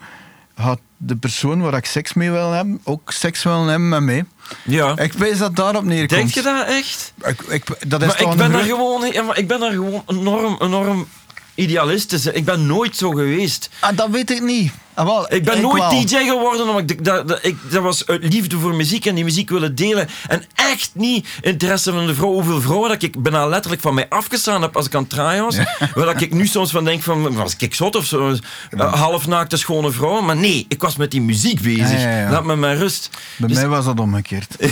[0.57, 4.25] gaat de persoon waar ik seks mee wil hebben ook seks willen hebben met mij.
[4.65, 4.97] ja.
[4.97, 6.09] Ik weet dat daarop neerkomt.
[6.19, 7.13] Denk je dat echt?
[7.23, 10.03] Ik, ik, dat is Maar ik ben, daar gewoon, ja, maar ik ben daar gewoon
[10.07, 11.07] enorm, enorm
[11.55, 12.25] idealistisch.
[12.25, 13.69] Ik ben nooit zo geweest.
[13.79, 14.71] Ah, dat weet ik niet.
[14.97, 15.89] Ah, wel, Ik ben nooit wel.
[16.05, 19.23] DJ geworden omdat ik, dat, dat, ik, dat was uit liefde voor muziek en die
[19.23, 20.07] muziek willen delen.
[20.27, 22.31] En echt niet interesse van de vrouw.
[22.31, 25.43] Hoeveel vrouwen dat ik bijna letterlijk van mij afgestaan heb als ik aan het draaien
[25.43, 25.57] was.
[25.95, 28.29] Waar dat ik nu soms van denk van, was ik zot of zo?
[28.71, 30.21] Uh, halfnaakte schone vrouw.
[30.21, 31.91] Maar nee, ik was met die muziek bezig.
[32.01, 32.29] Ja, ja, ja.
[32.31, 33.09] Laat me maar rust.
[33.37, 34.55] Bij Dus- mij was dat omgekeerd.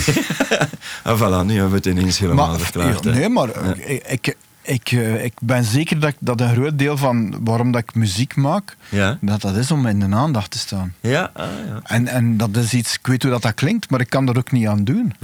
[1.02, 3.04] Ah, voilà, nu hebben we het ineens helemaal Maar, verklaard.
[3.04, 6.96] ja, nee, maar ik, ik, ik, eh, ik ben zeker dat, dat een groot deel
[6.96, 9.18] van waarom dat ik muziek maak, Ja?
[9.20, 10.94] dat dat is om in de aandacht te staan.
[11.00, 11.30] Ja?
[11.34, 11.80] Ah, ja.
[11.84, 14.36] En, en dat is iets, ik weet hoe dat, dat klinkt, maar ik kan er
[14.38, 15.14] ook niet aan doen.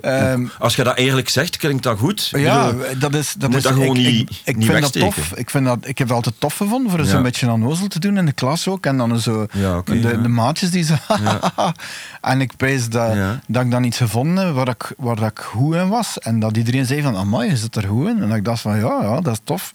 [0.00, 2.28] Ehm, Als je dat eerlijk zegt, klinkt dat goed.
[2.32, 3.32] Ja, bedoel, dat is.
[3.38, 5.32] Dat moet is dat gewoon ik, niet- ik, ik niet vind dat tof.
[5.34, 7.06] Ik, vind dat, ik heb het altijd tof gevonden voor Ja.
[7.06, 8.86] zo'n beetje onnozel te doen in de klas ook.
[8.86, 10.12] En dan zo Ja, de, ja.
[10.12, 10.94] de maatjes die zo.
[12.20, 15.38] en ik pees dat, dat ik dan iets gevonden heb waar ik, waar dat ik
[15.38, 16.18] goed in was.
[16.18, 18.22] En dat iedereen zei van, amai, je zit er goed in.
[18.22, 19.72] En dat ik dacht van, ja, ja dat is tof.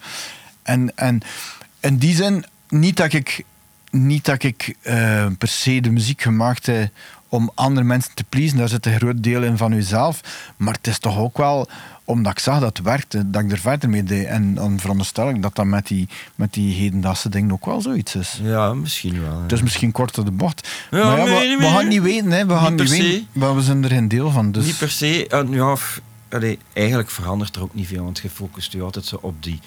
[0.63, 1.21] En, en
[1.79, 3.43] in die zin, niet dat ik,
[3.91, 6.89] niet dat ik eh, per se de muziek gemaakt heb
[7.31, 8.57] om andere mensen te pleasen.
[8.57, 10.21] Daar zit een groot deel in van jezelf.
[10.57, 11.69] Maar het is toch ook wel
[12.03, 14.25] omdat ik zag dat het werkte, dat ik er verder mee deed.
[14.25, 18.15] En dan veronderstel ik dat dat met die, met die hedendaagse dingen ook wel zoiets
[18.15, 18.39] is.
[18.43, 19.35] Ja, misschien wel.
[19.35, 19.41] ja.
[19.41, 20.67] Het is misschien kort door de bocht.
[20.91, 22.31] Ja, maar ja, we, we gaan het niet weten.
[22.31, 22.45] Hè.
[22.45, 23.27] We gaan Niet weten.
[23.31, 24.51] Maar we zijn er geen deel van.
[24.51, 24.65] Dus.
[24.65, 25.27] Niet per se.
[25.27, 25.75] En ja,
[26.29, 29.59] allee, eigenlijk verandert er ook niet veel, want je focust je altijd zo op die.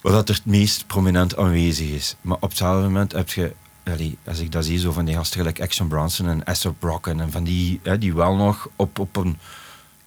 [0.00, 2.16] Wat dat er het meest prominent aanwezig is.
[2.20, 3.54] Maar op hetzelfde moment heb je.
[3.84, 7.06] Allee, als ik dat zie, zo van die gasten gelijk Action Bronson en Aesop Rock
[7.06, 9.38] en van die, hè, die wel nog op, op een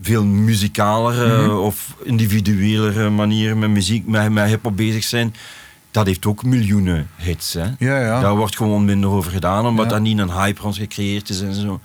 [0.02, 5.36] veel muzikalere of individuelere manier met muziek, met, met hip-hop bezig zijn.
[5.92, 7.54] Dat heeft ook miljoenen hits.
[7.54, 7.64] Hè.
[7.80, 8.20] Ja, ja.
[8.22, 9.92] Daar wordt gewoon minder over gedaan, omdat Ja.
[9.92, 11.80] dat niet een hype rond gecreëerd is en zo.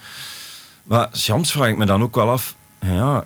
[0.82, 3.24] Maar soms vraag ik me dan ook wel af, ja,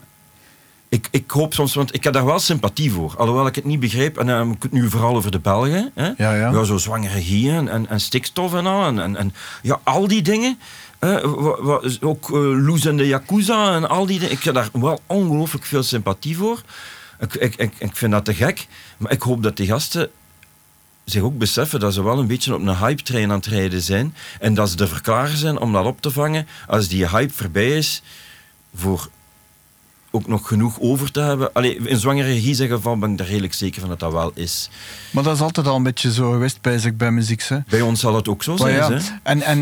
[0.88, 3.80] ik, ik hoop soms, want ik heb daar wel sympathie voor, alhoewel ik het niet
[3.80, 6.10] begrijp, en dan heb ik het nu vooral over de Belgen, hè?
[6.16, 6.64] Ja, ja.
[6.64, 10.58] zo zwangere gieën en, en stikstof en al, en, en, en ja, al die dingen.
[10.98, 14.34] hè, wa- wa- ook eh, Loes en de Yakuza en al die dingen.
[14.34, 16.62] Ik heb daar wel ongelooflijk veel sympathie voor.
[17.20, 20.10] Ik, ik, ik, ik vind dat te gek, maar ik hoop dat die gasten
[21.04, 24.14] zich ook beseffen dat ze wel een beetje op een hype-train aan het rijden zijn.
[24.40, 27.76] En dat ze er verklaren zijn om dat op te vangen als die hype voorbij
[27.76, 28.02] is.
[28.74, 29.08] Voor
[30.10, 31.52] ook nog genoeg over te hebben.
[31.52, 34.30] Allee, in zwangere regie zijn geval ben ik er redelijk zeker van dat dat wel
[34.34, 34.70] is.
[35.10, 37.42] Maar dat is altijd al een beetje zo geweest bij, zich bij muziek.
[37.42, 37.58] Hè.
[37.68, 38.92] Bij ons zal het ook zo Maar zijn.
[38.92, 39.00] ja, hè?
[39.22, 39.58] en, en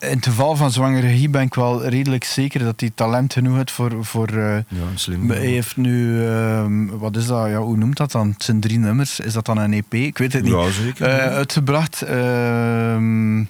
[0.00, 3.56] in het geval van zwangere regie ben ik wel redelijk zeker dat hij talent genoeg
[3.56, 4.04] heeft voor...
[4.04, 5.30] voor eh, Ja, slim.
[5.30, 8.28] hij heeft nu, ehm, wat is dat, ja, hoe noemt dat dan?
[8.30, 9.94] Het zijn drie nummers, is dat dan een EP?
[9.94, 10.52] Ik weet het niet.
[10.52, 11.06] Ja, zeker.
[11.06, 12.02] Eh, uitgebracht.
[12.02, 13.44] ehm,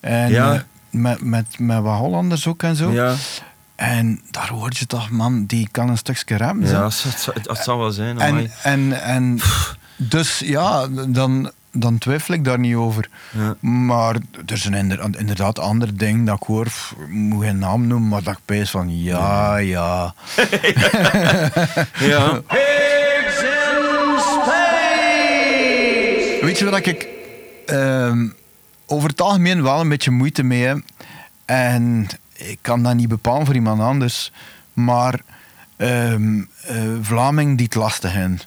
[0.00, 0.64] en Ja.
[0.90, 2.90] met, met, met wat Hollanders ook en zo.
[2.92, 3.14] Ja,
[3.82, 6.66] En daar hoor je toch, man, die kan een stukje rappen.
[6.68, 6.80] ja
[7.42, 8.18] dat, zal- wel zijn.
[8.20, 9.38] En, en, en
[9.96, 13.08] dus ja, dan, dan twijfel ik daar niet over.
[13.30, 13.54] Ja.
[13.68, 14.14] Maar
[14.46, 18.22] er zijn inder- inderdaad andere dingen dat ik hoor, ik moet geen naam noemen, maar
[18.22, 20.14] dat ik pees van ja, ja.
[22.00, 22.40] Ja.
[26.40, 27.06] Weet je wat ik
[27.66, 28.28] ehm,
[28.86, 30.78] over het algemeen wel een beetje moeite mee heb?
[31.44, 32.06] En
[32.48, 34.32] ik kan dat niet bepalen voor iemand anders,
[34.72, 35.20] maar
[35.76, 36.14] eh,
[37.02, 38.40] Vlaming die het lastig hebben.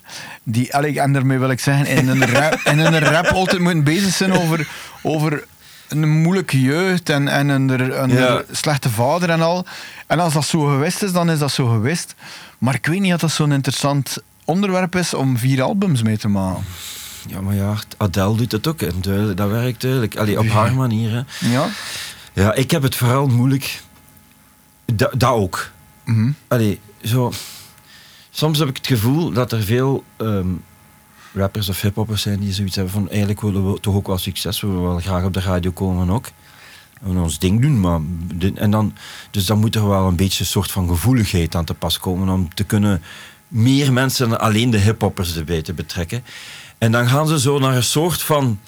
[0.44, 4.14] Die, en daarmee wil ik zeggen, in een rap, in een rap altijd moeten bezig
[4.14, 4.68] zijn over,
[5.02, 5.44] over
[5.88, 8.42] een moeilijke jeugd en, en een, een Ja.
[8.52, 9.66] slechte vader en al.
[10.08, 12.16] En als dat zo geweest is, dan is dat zo geweest.
[12.58, 16.28] Maar ik weet niet of dat zo'n interessant onderwerp is om vier albums mee te
[16.28, 16.64] maken.
[17.28, 18.82] ja, maar ja, Adele doet het ook.
[18.82, 19.02] En
[19.36, 20.16] dat werkt duidelijk.
[20.18, 21.12] Allee, op haar manier.
[21.12, 21.50] Hè.
[21.50, 21.68] Ja?
[22.34, 23.82] Ja, ik heb het vooral moeilijk.
[24.86, 25.72] Da- Dat ook.
[26.06, 26.32] Mhm.
[26.48, 27.32] Allee, zo.
[28.30, 30.48] Soms heb ik het gevoel dat er veel ehm,
[31.34, 34.62] rappers of hiphoppers zijn die zoiets hebben van eigenlijk willen we toch ook wel succes,
[34.62, 36.26] we willen wel graag op de radio komen ook.
[37.02, 38.00] We willen ons ding doen, maar
[38.36, 38.94] de- en dan,
[39.32, 42.30] dus dan moet er wel een beetje een soort van gevoeligheid aan te pas komen
[42.30, 43.02] om te kunnen
[43.48, 46.24] meer mensen dan alleen de hiphoppers erbij te betrekken.
[46.78, 48.60] En dan gaan ze zo naar een soort van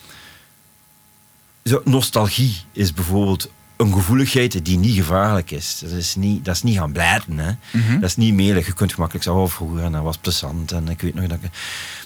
[1.64, 5.80] zo, nostalgie is bijvoorbeeld een gevoeligheid die niet gevaarlijk is.
[5.80, 7.38] Dat is niet, dat is niet gaan blijten.
[7.38, 7.52] Hè.
[7.94, 8.66] Dat is niet melig.
[8.66, 10.72] Je kunt gemakkelijk zeggen, oh, vroeger en dat was plezant.
[10.72, 11.50] En ik weet nog dat ik...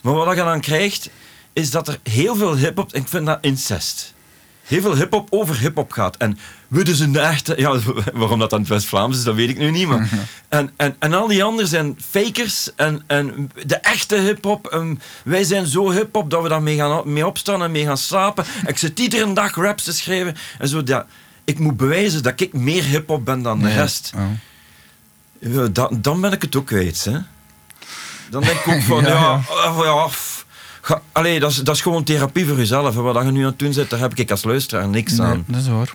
[0.03, 1.09] Maar wat je dan krijgt,
[1.53, 4.13] is dat er heel veel hip-hop, ik vind dat incest.
[4.63, 6.17] Heel veel hip-hop over hip-hop gaat.
[6.17, 7.53] En we dus een echte.
[7.57, 7.79] Ja,
[8.13, 9.87] waarom dat dan het West-Vlaams is, dat weet ik nu niet.
[9.87, 10.09] Maar.
[10.49, 12.75] En, en, en al die anderen zijn fakers.
[12.75, 14.67] En, en de echte hip-hop.
[14.67, 18.45] ehm, wij zijn zo hip-hop dat we daarmee gaan mee opstaan en mee gaan slapen.
[18.65, 20.35] Ik zit iedere dag raps te schrijven.
[20.59, 21.05] En zo, ja,
[21.43, 24.11] ik moet bewijzen dat ik meer hip-hop ben dan de rest.
[24.15, 24.23] Oh.
[25.73, 27.03] Dan, dan ben ik het ook kwijt.
[27.05, 27.17] Hè.
[28.29, 29.65] Dan denk ik ook van, Ja, ja, ja.
[29.65, 30.07] eh, ja,
[30.81, 32.95] ga- allee, dat, is, dat is gewoon therapie voor jezelf.
[32.95, 35.43] Wat je nu aan het doen zit, daar heb ik als luisteraar niks Nee, aan.
[35.47, 35.93] dat is waar.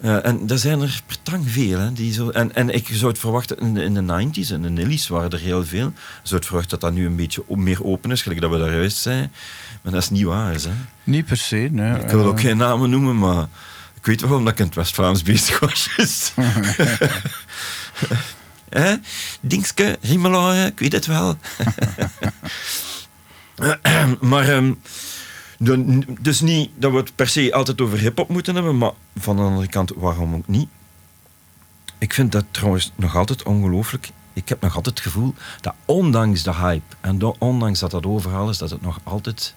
[0.00, 1.78] Eh, en er zijn er per tang veel.
[1.78, 4.62] Hè, die zo, en, en ik zou het verwachten, in de, in de 90s en
[4.62, 5.86] de Nillies waren er heel veel.
[5.86, 8.58] Ik zou het verwachten dat dat nu een beetje meer open is, gelijk dat we
[8.58, 9.32] daar juist zijn.
[9.82, 10.52] Maar dat is niet waar.
[10.54, 10.58] Hè.
[11.04, 12.00] Niet per se, nee.
[12.00, 13.46] Ik wil ook Eh, geen namen noemen, maar
[14.08, 15.90] weet waarom dat ik in het West-Vlaams bezig was.
[18.68, 18.94] Hè?
[19.40, 21.36] Dingske, Riemelaren, ik weet het wel.
[24.20, 24.72] maar, ehm,
[25.58, 29.36] de- dus niet dat we het per se altijd over hip-hop moeten hebben, maar van
[29.36, 30.68] de andere kant, waarom ook niet?
[31.98, 34.10] Ik vind dat trouwens nog altijd ongelooflijk.
[34.32, 38.48] Ik heb nog altijd het gevoel dat ondanks de hype en ondanks dat dat overal
[38.48, 39.54] is, dat het nog altijd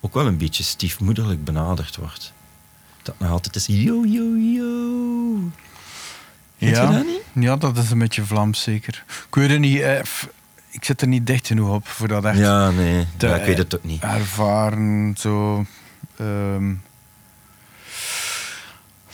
[0.00, 2.32] ook wel een beetje stiefmoederlijk benaderd wordt.
[3.02, 5.50] Dat nog altijd is yo, yo, yo.
[6.56, 7.44] Ja, je dat niet?
[7.44, 9.04] Ja, dat is een beetje Vlaams zeker.
[9.28, 10.28] Ik weet het niet, eh, f-
[10.70, 13.44] ik zit er niet dicht genoeg op voor dat echt Ja, nee, te ja, ik
[13.46, 14.02] weet het ook niet.
[14.02, 15.14] ervaren.
[15.18, 15.64] Zo,
[16.16, 16.74] ehm.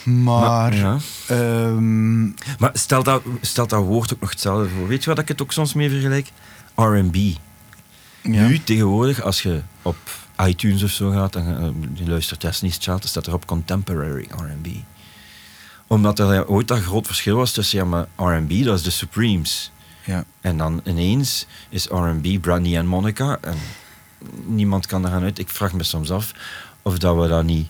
[0.05, 0.99] maar, ja.
[1.29, 2.25] ehm,
[2.59, 4.89] Maar stel dat, stel dat woord ook nog hetzelfde voor.
[4.89, 6.31] Weet je wat ik het ook soms mee vergelijk?
[6.75, 7.15] R&B.
[7.15, 8.47] ja.
[8.47, 9.97] Nu, tegenwoordig, als je op
[10.43, 14.29] iTunes of zo gaat en eh, je luistert Destiny's Child, dan staat er op Contemporary
[14.31, 14.67] R&B.
[15.87, 19.71] Omdat er ooit dat groot verschil was tussen ja, maar R&B, dat is de Supremes.
[20.05, 20.25] ja.
[20.41, 23.39] En dan ineens is R&B Brandy en Monica.
[23.41, 23.57] En
[24.45, 25.39] niemand kan eraan uit.
[25.39, 26.33] Ik vraag me soms af
[26.83, 27.69] of dat we dat niet...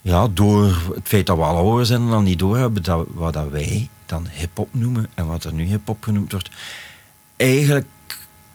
[0.00, 3.32] Ja, door het feit dat we al ouder zijn en dan niet doorhebben dat wat
[3.32, 6.50] dat wij dan hip-hop noemen en wat er nu hip-hop genoemd wordt,
[7.36, 7.86] eigenlijk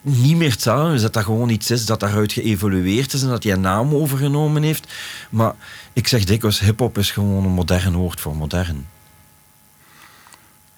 [0.01, 1.01] niet meer hetzelfde is.
[1.01, 4.63] Dat dat gewoon iets is dat daaruit geëvolueerd is en dat hij een naam overgenomen
[4.63, 4.93] heeft.
[5.29, 5.53] Maar
[5.93, 8.87] ik zeg dikwijls, hip-hop is gewoon een modern woord voor modern.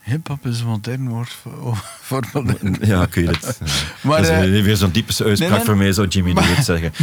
[0.03, 2.77] Hip-hop is een modern woord voor, voor modern.
[2.81, 3.59] Ja, ik weet het.
[4.01, 5.67] Maar, dat is eh, weer zo'n typische uitspraak nee, nee.
[5.67, 6.93] voor mij, zou Jimmy Maar- zeggen.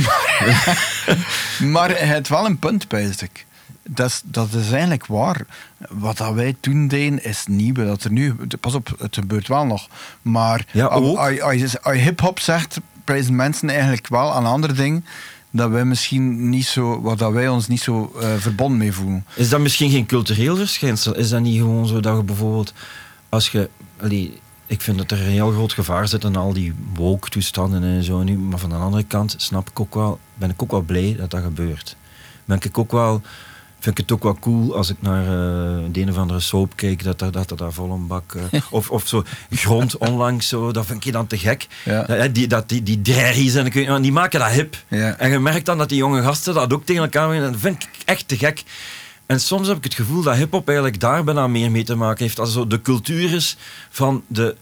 [1.73, 3.47] Maar hij heeft wel een punt bij ik.
[3.91, 5.47] Dat is, dat is eigenlijk waar.
[5.89, 7.75] Wat dat wij toen deden is nieuw.
[7.75, 9.89] Dat er nu, pas op, het gebeurt wel nog.
[10.23, 15.05] Maar Ja, als- je- hip-hop zegt, prijzen mensen eigenlijk wel een ander ding.
[15.51, 19.25] Dat wij misschien niet zo, wat dat wij ons niet zo eh, verbonden mee voelen.
[19.35, 21.17] Is dat misschien geen cultureel verschijnsel?
[21.17, 22.73] Is dat niet gewoon zo dat je bijvoorbeeld,
[23.29, 23.71] als je.
[24.01, 28.03] allee, ik vind dat er een heel groot gevaar zit in al die woke-toestanden en
[28.03, 28.39] zo nu.
[28.39, 31.31] Maar van de andere kant snap ik ook wel, ben ik ook wel blij dat
[31.31, 31.97] dat gebeurt.
[32.45, 33.23] Ben ik ook wel,
[33.79, 36.77] vind ik het ook wel cool als ik naar eh de een of andere soap
[36.77, 38.35] kijk, dat er, dat er daar vol een bak.
[38.35, 41.67] eh, of, of zo grond onlangs, zo, dat vind ik dan te gek.
[41.85, 42.03] Ja.
[42.03, 44.77] Dat, die, dat, die, die drerries en ik die maken dat hip.
[44.89, 45.17] Ja.
[45.19, 47.37] En je merkt dan dat die jonge gasten dat ook tegen elkaar doen.
[47.43, 48.63] En dat vind ik echt te gek.
[49.27, 52.25] En soms heb ik het gevoel dat hip-hop eigenlijk daar bijna meer mee te maken
[52.25, 52.39] heeft.
[52.39, 53.57] Als zo de cultuur is
[53.91, 54.57] van de,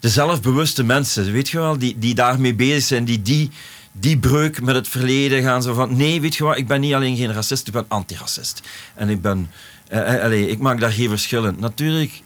[0.00, 1.32] de zelfbewuste mensen.
[1.32, 3.50] Weet je wel, die, die daarmee bezig zijn, die, die
[3.98, 5.62] die breuk met het verleden gaan.
[5.62, 8.62] Zo van, nee, weet je wat, ik ben niet alleen geen racist, ik ben antiracist.
[8.94, 9.50] En ik ben,
[9.88, 11.56] eh, eh, ik maak daar geen verschil in.
[11.58, 12.22] Natuurlijk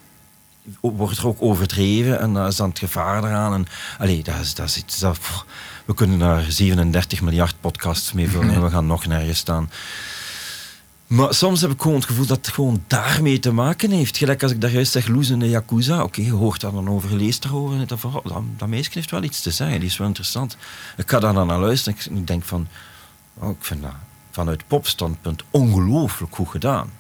[0.81, 3.53] wordt er ook overdreven en daar is dan het gevaar eraan.
[3.53, 3.67] En,
[4.23, 5.19] dat is, dat is iets dat,
[5.85, 9.71] we kunnen daar 37 miljard podcasts mee vullen en we gaan nog nergens staan.
[11.11, 14.17] Maar soms heb ik gewoon het gevoel dat het gewoon daarmee te maken heeft.
[14.17, 16.03] Gelijk als ik daar juist zeg, Loes in de Yakuza.
[16.03, 17.79] Oké, je hoort daar dan over, je leest erover.
[17.79, 20.07] En dan van, oh, dat, dat meisje heeft wel iets te zeggen, die is wel
[20.07, 20.57] interessant.
[20.97, 22.69] Ik ga daar dan naar luisteren en ik denk van...
[23.35, 23.93] Oh, ik vind dat
[24.31, 26.91] vanuit popstandpunt ongelooflijk goed gedaan.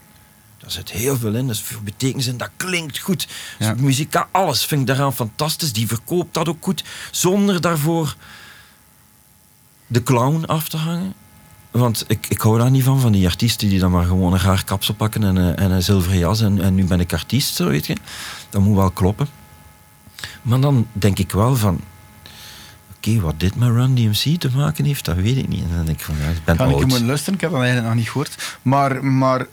[0.58, 3.28] Daar zit heel veel in, er is veel betekenis in, dat klinkt goed.
[3.58, 3.74] Ja.
[3.78, 5.72] Muzika, alles vind ik daaraan fantastisch.
[5.72, 8.16] Die verkoopt dat ook goed, zonder daarvoor
[9.86, 11.14] de clown af te hangen.
[11.70, 14.38] Want ik, ik hou daar niet van, van die artiesten die dan maar gewoon een
[14.40, 17.54] raar kapsel pakken en, een- en een zilveren jas en, en nu ben ik artiest,
[17.54, 17.96] zo weet je.
[18.50, 19.28] Dat moet wel kloppen.
[20.42, 21.80] Maar dan denk ik wel van,
[22.96, 25.62] oké, wat dit met Run DMC te maken heeft, dat weet ik niet.
[25.62, 26.80] En dan denk ik van, ja, ik ben Kan ik oud.
[26.80, 27.34] je moeten luisteren?
[27.34, 28.58] Ik heb dat eigenlijk nog niet gehoord.
[28.62, 29.46] Maar, maar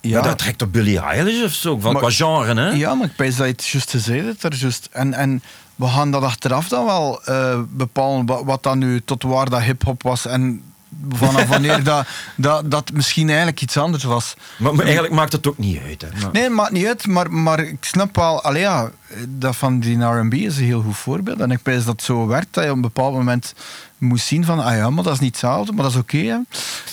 [0.00, 2.68] ja, Maar dat trekt op Billie Eilish of zo, van, Maar- qua genre, hè?
[2.70, 4.42] ja, maar ik pijs dat je het juist gezegd hebt.
[4.42, 4.88] Er juist.
[4.92, 5.42] En, en
[5.74, 9.60] we gaan dat achteraf dan wel eh, bepalen wat, wat dan nu tot waar dat
[9.62, 10.26] hip-hop was.
[10.26, 10.62] En
[11.10, 14.34] vanaf wanneer dat, dat, dat misschien eigenlijk iets anders was.
[14.56, 16.08] Maar, maar eigenlijk maakt het ook niet uit, hè?
[16.22, 18.90] Maar- Nee, het maakt niet uit, maar, maar ik snap wel, allee ja,
[19.28, 21.40] dat van die R&B is een heel goed voorbeeld.
[21.40, 23.54] En ik pijs dat zo werkt, dat je op een bepaald moment
[23.98, 26.16] moest zien van, ah ja, maar dat is niet hetzelfde, maar dat is oké.
[26.18, 26.38] hè.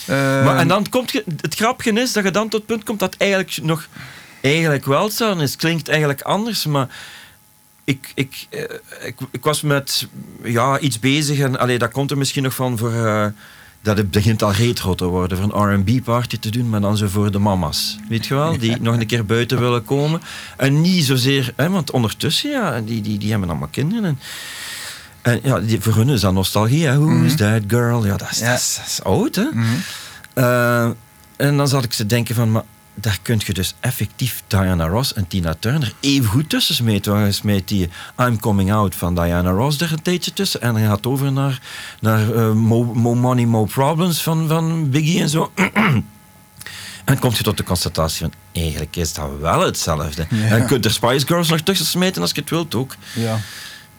[0.06, 2.84] Eh, Maar, en dan komt je, het grappige is dat je dan tot het punt
[2.84, 3.88] komt dat eigenlijk nog
[4.40, 5.50] eigenlijk wel hetzelfde is.
[5.50, 6.88] Het klinkt eigenlijk anders, maar
[7.84, 8.62] ik, ik, eh,
[9.06, 10.06] ik, ik was met
[10.42, 13.06] ja, iets bezig en allee, dat komt er misschien nog van voor.
[13.06, 13.26] eh,
[13.82, 17.08] dat het begint al retro te worden, voor een R&B-party te doen, maar dan zo
[17.08, 17.98] voor de mama's.
[18.08, 20.20] Weet je wel, die nog een keer buiten willen komen.
[20.56, 24.04] En niet zozeer, hè, want ondertussen, ja, die, die, die hebben allemaal kinderen.
[24.04, 24.18] En,
[25.32, 26.86] en ja, die, voor hun is dat nostalgie.
[26.86, 26.98] Hè.
[26.98, 28.06] Who's that girl?
[28.06, 28.50] Ja, dat is, Ja.
[28.50, 29.44] Dat is, dat is oud, hè.
[29.52, 29.66] mhm.
[30.34, 30.84] Eh,
[31.36, 32.62] en dan zat ik te denken van, maar
[32.94, 37.12] daar kun je dus effectief Diana Ross en Tina Turner even goed tussen smeten.
[37.12, 37.88] Want je die
[38.20, 40.60] I'm Coming Out van Diana Ross er een tijdje tussen.
[40.60, 41.60] En dan gaat over naar,
[42.00, 45.52] naar eh, mo, Mo Money, Mo Problems van, van Biggie en zo.
[47.04, 50.26] En dan kom je tot de constatatie van, eigenlijk is dat wel hetzelfde.
[50.30, 50.46] Ja.
[50.46, 52.96] En je kunt er Spice Girls nog tussen smijten als je het wilt ook.
[53.14, 53.38] ja.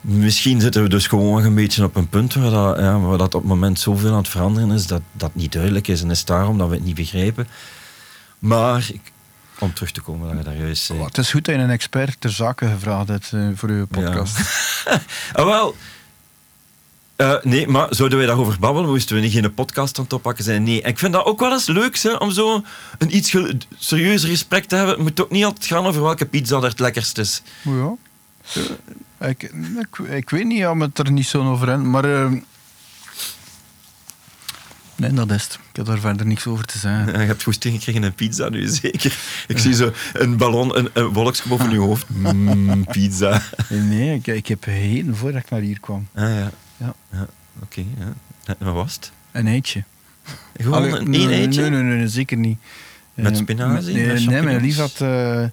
[0.01, 3.36] Misschien zitten we dus gewoon een beetje op een punt waar dat, ja, waar dat
[3.36, 6.01] op het moment zoveel aan het veranderen is dat dat niet duidelijk is.
[6.01, 7.47] En is daarom dat we het niet begrijpen.
[8.43, 9.12] Maar ik,
[9.60, 10.99] om terug te komen naar daar juist zei.
[10.99, 13.86] Oh, het is goed dat je een expert ter zake gevraagd hebt eh, voor uw
[13.86, 14.38] podcast.
[15.34, 15.75] Ah, wel.
[17.15, 18.89] Eh, nee, maar zouden wij daarover babbelen?
[18.89, 20.63] Moesten we niet geen podcast aan het oppakken zijn?
[20.63, 20.82] Nee.
[20.82, 22.63] En ik vind dat ook wel eens leuk, hè, om zo
[22.97, 23.36] een iets
[23.77, 24.93] serieus gesprek te hebben.
[24.95, 27.41] Het moet ook niet altijd gaan over welke pizza er het lekkerst is.
[27.62, 27.95] Ja.
[29.27, 32.29] Ik, ik, ik weet niet of het er niet zo over in, maar.
[35.07, 35.53] Nee, dat is het.
[35.53, 37.11] Ik heb daar verder niks over te zeggen.
[37.21, 39.17] Je hebt goesting gekregen een pizza nu, zeker.
[39.47, 42.05] Ik zie zo een ballon, een, een wolkje boven je hoofd.
[42.33, 43.41] Mm, pizza.
[43.69, 46.07] Nee, ik, ik heb gegeten voordat ik naar hier kwam.
[46.13, 46.51] Ah ja.
[46.77, 46.93] Ja.
[47.11, 47.27] ja
[47.61, 48.13] Oké, ja.
[48.45, 49.11] En wat was het?
[49.31, 49.83] Een eitje.
[50.57, 51.69] Gewoon Allee, een nee, eitje?
[51.69, 52.57] Nee, nee, nee, zeker niet.
[53.13, 55.43] Met Eh, spinazie, Nee, met nee, mijn lief had eh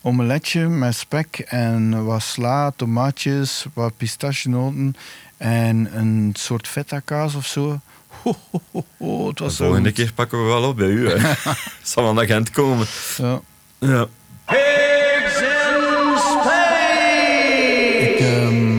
[0.00, 4.96] omeletje met spek en wat sla, tomaatjes, wat pistachenoten
[5.36, 7.80] en een soort feta kaas of zo.
[8.26, 9.98] Ho, ho, ho, ho, het De zo volgende goed.
[9.98, 11.10] keer pakken we wel op bij u.
[11.10, 11.32] Hè.
[11.82, 12.86] zal wel naar Gent komen.
[13.16, 13.40] Ja.
[13.78, 14.06] Ja.
[14.46, 17.98] Pigs in space!
[18.00, 18.76] Ik, ehm,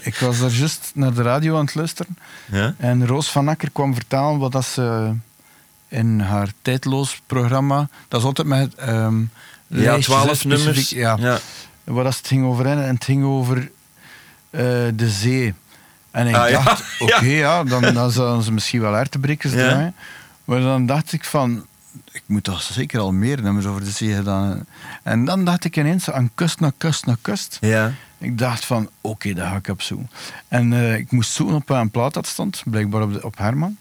[0.00, 2.18] ik was daar juist naar de radio aan het luisteren.
[2.52, 2.74] Ja?
[2.78, 5.12] En Roos van Akker kwam vertellen wat dat ze
[5.88, 7.88] in haar tijdloos programma...
[8.08, 9.22] Dat is altijd met ehm
[9.66, 10.90] Ja, twaalf nummers.
[10.90, 11.16] Ja.
[11.20, 11.38] ja.
[11.84, 13.70] Waar dat het ging over en het ging over
[14.50, 14.60] eh,
[14.94, 15.54] de zee.
[16.16, 16.62] En ik Ah, ja.
[16.62, 17.64] dacht, oké, ja.
[17.64, 19.68] dan, dan ze misschien wel ertebrekers Ja.
[19.68, 19.94] draaien.
[20.44, 21.66] Maar dan dacht ik van,
[22.12, 24.66] ik moet toch zeker al meer nummers over de zee gedaan.
[25.02, 27.58] En dan dacht ik ineens aan kust naar kust naar kust.
[27.60, 27.92] Ja.
[28.18, 30.10] Ik dacht van, oké, dat ga ik op zoeken.
[30.48, 33.76] En eh, ik moest zoeken op een plaat dat stond, blijkbaar op, de, op Herman.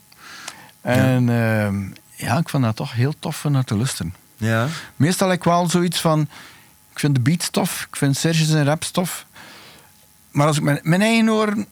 [0.81, 1.71] En ja.
[2.15, 4.13] ja, ik vond dat toch heel tof om naar te luisteren.
[4.37, 4.67] Ja.
[4.95, 6.21] Meestal heb ik wel zoiets van,
[6.93, 9.25] ik vind de beat tof, ik vind Serge zijn rap tof.
[10.31, 11.67] Maar als ik mijn, mijn eigen oren,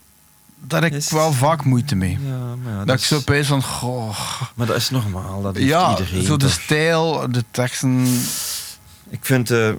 [0.67, 2.17] daar heb ik Is- wel vaak moeite mee.
[2.25, 4.17] Ja, maar ja, dat, dat ik is- zo opeens van, goh...
[4.55, 6.23] Maar dat is normaal, dat heeft Ja, iedereen.
[6.23, 6.53] zo de toch?
[6.61, 8.05] stijl, de teksten...
[9.09, 9.69] Ik vind, eh,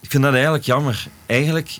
[0.00, 1.08] ik vind dat eigenlijk jammer.
[1.26, 1.78] Eigenlijk,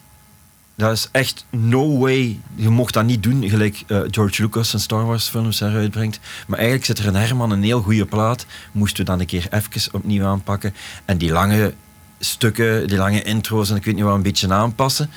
[0.74, 2.40] dat is echt no way.
[2.54, 6.20] Je mocht dat niet doen, gelijk eh, George Lucas zijn Star Wars films eruit brengt.
[6.46, 8.46] Maar eigenlijk zit er een Herman een heel goede plaat.
[8.72, 10.74] Moesten we dan een keer even opnieuw aanpakken.
[11.04, 11.74] En die lange
[12.18, 15.10] stukken, die lange intro's en ik weet niet wat een beetje aanpassen.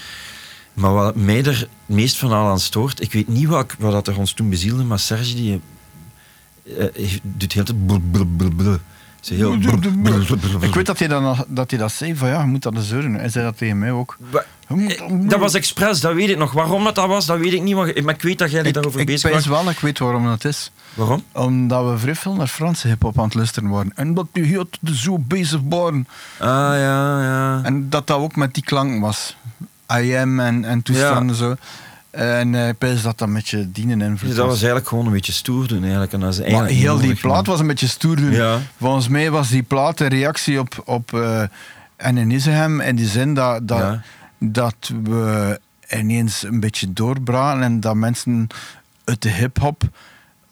[0.74, 3.92] Maar wat mij er het meest van al aan stoort, ik weet niet wat, wat
[3.92, 5.62] dat er ons toen bezielde, maar Serge die
[6.78, 8.80] eh, doet heel tijd blub,
[9.30, 9.54] heel.
[10.60, 12.92] Ik weet dat hij, dan, dat hij dat zei, van ja, je moet dat eens
[12.92, 13.14] horen.
[13.14, 14.18] Hij zei dat tegen mij ook.
[14.34, 14.40] Eh,
[15.12, 16.52] Dat was expres, dat weet ik nog.
[16.52, 17.76] Waarom dat, dat was, dat weet ik niet.
[17.76, 19.46] Maar, maar ik weet dat jij ik, daarover ik bezig was.
[19.46, 20.72] wel, ik weet waarom dat is.
[20.94, 21.24] Waarom?
[21.32, 23.92] Omdat we vrij veel naar Franse hip-hop aan het luisteren waren.
[23.96, 26.08] En dat die heel zo bezig waren.
[26.40, 27.62] Ah, ja, ja.
[27.64, 29.36] En dat dat ook met die klanken was.
[30.00, 31.56] I am en, en toestanden en zo.
[32.10, 35.06] En eh, ik pijs dat dat met je dienen invloed Dus dat was eigenlijk gewoon
[35.06, 35.82] een beetje stoer doen.
[35.82, 36.14] Eigenlijk.
[36.14, 37.44] En dat is Maar eigenlijk heel die plaat man.
[37.46, 38.32] was een beetje stoer doen.
[38.32, 38.60] Ja.
[38.80, 41.44] Volgens mij was die plaat een reactie op, op eh
[41.98, 44.02] en Isegem in die zin dat, dat, Ja.
[44.40, 48.48] dat we ineens een beetje doorbraken en dat mensen
[49.04, 49.84] uit de hip-hop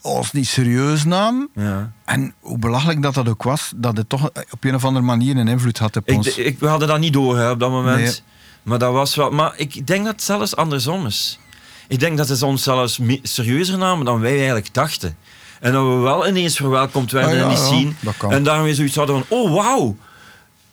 [0.02, 1.50] ons niet serieus namen.
[1.56, 1.92] Ja.
[2.06, 5.38] En hoe belachelijk dat dat ook was, dat het toch op een of andere manier
[5.38, 6.38] een invloed had op Ik, ons.
[6.38, 7.98] ik, we hadden dat niet door hè, op dat moment.
[8.00, 8.16] Nee.
[8.64, 9.32] Maar dat was wel.
[9.32, 11.40] Maar ik denk dat het zelfs andersom is.
[11.88, 15.18] Ik denk dat ze ons zelfs serieuzer namen dan wij eigenlijk dachten.
[15.60, 18.32] En dat we wel ineens verwelkomd werden Ah, ja, in die ja, dat kan.
[18.32, 19.98] En daarmee zoiets hadden van, oh wauw,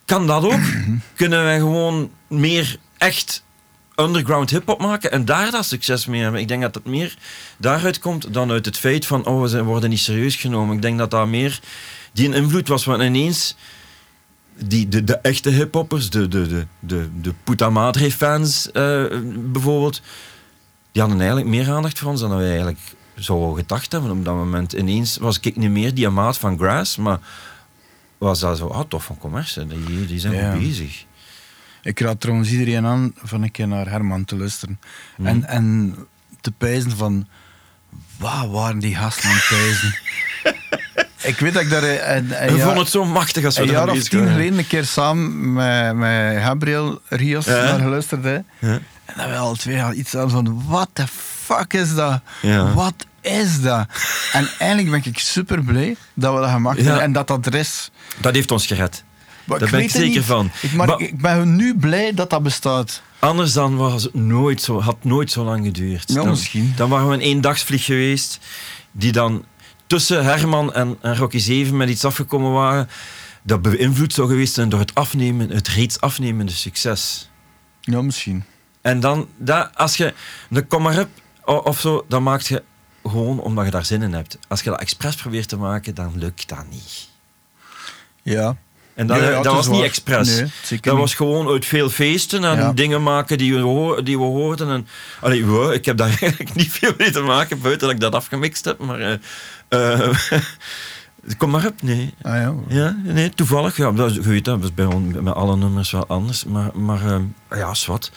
[0.05, 0.61] kan dat ook?
[1.15, 3.45] Kunnen wij gewoon meer echt
[3.97, 6.41] underground hip-hop maken en daar dat succes mee hebben?
[6.41, 7.17] Ik denk dat het meer
[7.57, 10.77] daaruit komt dan uit het feit van, oh, we worden niet serieus genomen.
[10.77, 11.61] Ik denk dat dat meer
[12.13, 13.57] die invloed was, want ineens
[14.65, 19.05] die, de, de echte hiphoppers, de, de, de, de, de Puta Madre fans eh,
[19.35, 20.03] bijvoorbeeld,
[20.93, 22.79] die hadden eigenlijk meer aandacht voor ons dan wij eigenlijk
[23.15, 24.73] zouden gedacht hebben op dat moment.
[24.73, 27.19] Ineens was ik niet meer die maat van Grass, maar
[28.19, 30.59] was dat zo, ah, tof van commercie, die, die zijn Ja.
[30.59, 31.05] bezig.
[31.83, 34.81] Ik raad trouwens iedereen aan van een keer naar Herman te luisteren.
[35.23, 35.95] En, en
[36.41, 37.27] te pijzen van...
[38.19, 39.95] Waar waren die gasten aan het pijzen?
[41.27, 41.83] ik weet dat ik daar...
[41.83, 44.35] Een, een, We vonden het zo machtig als we een jaar of tien waren.
[44.35, 47.53] geleden een keer samen met, met Gabriel Rios Ja.
[47.53, 48.25] naar geluisterd.
[48.25, 48.33] Hè.
[48.35, 48.45] Ja.
[49.05, 50.63] En dat we al twee hadden iets aan van...
[50.67, 51.05] What the
[51.45, 52.21] fuck is dat?
[52.75, 53.87] Wat is dat?
[54.33, 57.55] En eigenlijk ben ik super blij dat we dat gemaakt hebben en dat dat er
[57.55, 57.91] is.
[58.19, 59.05] Dat heeft ons gered.
[59.45, 60.25] Maar Daar ben weet ik zeker niet.
[60.25, 60.51] van.
[60.61, 63.03] Ik, maar, Maar- ik ben nu blij dat dat bestaat.
[63.19, 66.05] Anders dan was het nooit zo, had het nooit zo lang geduurd.
[66.09, 66.73] Ja, dan, misschien.
[66.77, 68.39] Dan waren we een eendagsvlieg geweest,
[68.93, 69.45] die dan
[69.87, 72.89] tussen Herman en, en Rocky 7 met iets afgekomen waren,
[73.43, 77.31] dat beïnvloed zou geweest zijn door het afnemen, het reeds afnemende succes.
[77.81, 78.45] Ja, misschien.
[78.81, 80.15] En dan, dat, als je
[80.51, 81.09] de kom maar up
[81.45, 82.63] o- of zo, dan maak je
[83.05, 84.39] gewoon omdat je daar zin in hebt.
[84.49, 87.09] Als je dat expres probeert te maken, dan lukt dat niet.
[88.23, 88.57] Ja.
[88.97, 89.85] En dat, Ja, ja, dat het was niet waar.
[89.85, 90.29] expres.
[90.29, 90.85] Nee, dat niet.
[90.85, 92.73] was gewoon uit veel feesten en Ja.
[92.73, 94.69] dingen maken die we, die we hoorden.
[94.71, 94.87] En,
[95.21, 98.65] allee, ik heb daar eigenlijk niet veel mee te maken, buiten dat ik dat afgemixt
[98.65, 98.79] heb.
[98.79, 100.17] Maar eh, eh,
[101.39, 102.15] kom maar op, nee.
[102.23, 102.55] Ah, ja.
[102.69, 103.77] Ja, nee, toevallig.
[103.77, 104.87] Ja, dat, is- je weet dat, is bij
[105.23, 106.45] met alle nummers wel anders.
[106.45, 107.21] Maar, maar eh,
[107.59, 108.13] ja, zwart.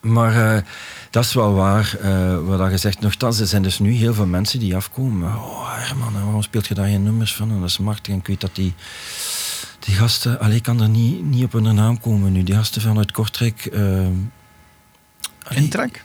[0.00, 0.64] Maar
[1.10, 3.00] dat is wel waar, eh, wat dat gezegd.
[3.00, 5.28] Nochtans, er zijn dus nu heel veel mensen die afkomen.
[5.34, 7.50] Oh, Herman, waarom speelt je daar geen nummers van?
[7.50, 8.12] En dat is machtig.
[8.12, 8.74] En ik weet dat die,
[9.80, 10.40] die gasten...
[10.40, 12.42] Allee, ik kan er niet, niet op hun naam komen nu.
[12.42, 13.66] Die gasten vanuit Kortrijk...
[13.66, 13.80] eh,
[15.42, 16.04] allee, Intrek?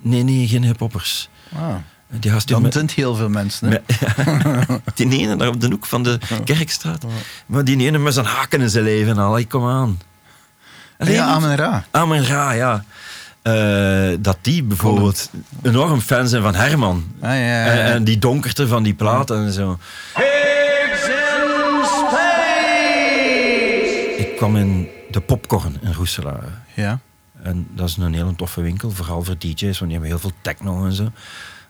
[0.00, 1.28] Nee, nee, geen hiphoppers.
[1.56, 1.74] Ah.
[2.10, 3.68] Die gasten Dan met- zijn het heel veel mensen.
[3.70, 3.78] Hè?
[4.68, 7.04] met- die ene daar op de hoek van de Kerkstraat.
[7.46, 9.46] Maar die ene met zijn haken in zijn leven en al.
[9.46, 10.00] Kom aan.
[10.98, 11.26] Allee, ja.
[11.26, 11.84] Amen Ra.
[11.90, 12.84] Amen Ra, ja.
[13.42, 15.30] Eh, dat die bijvoorbeeld
[15.62, 17.04] enorm fan zijn van Herman.
[17.20, 17.66] Ah, ja, ja, ja.
[17.66, 19.78] En, en die donkerte van die platen en zo.
[24.38, 26.62] Kwam in de Popcorn in Roeselaar.
[26.74, 27.00] ja.
[27.42, 30.32] En dat is een hele toffe winkel, vooral voor DJ's, want die hebben heel veel
[30.42, 31.10] techno en zo.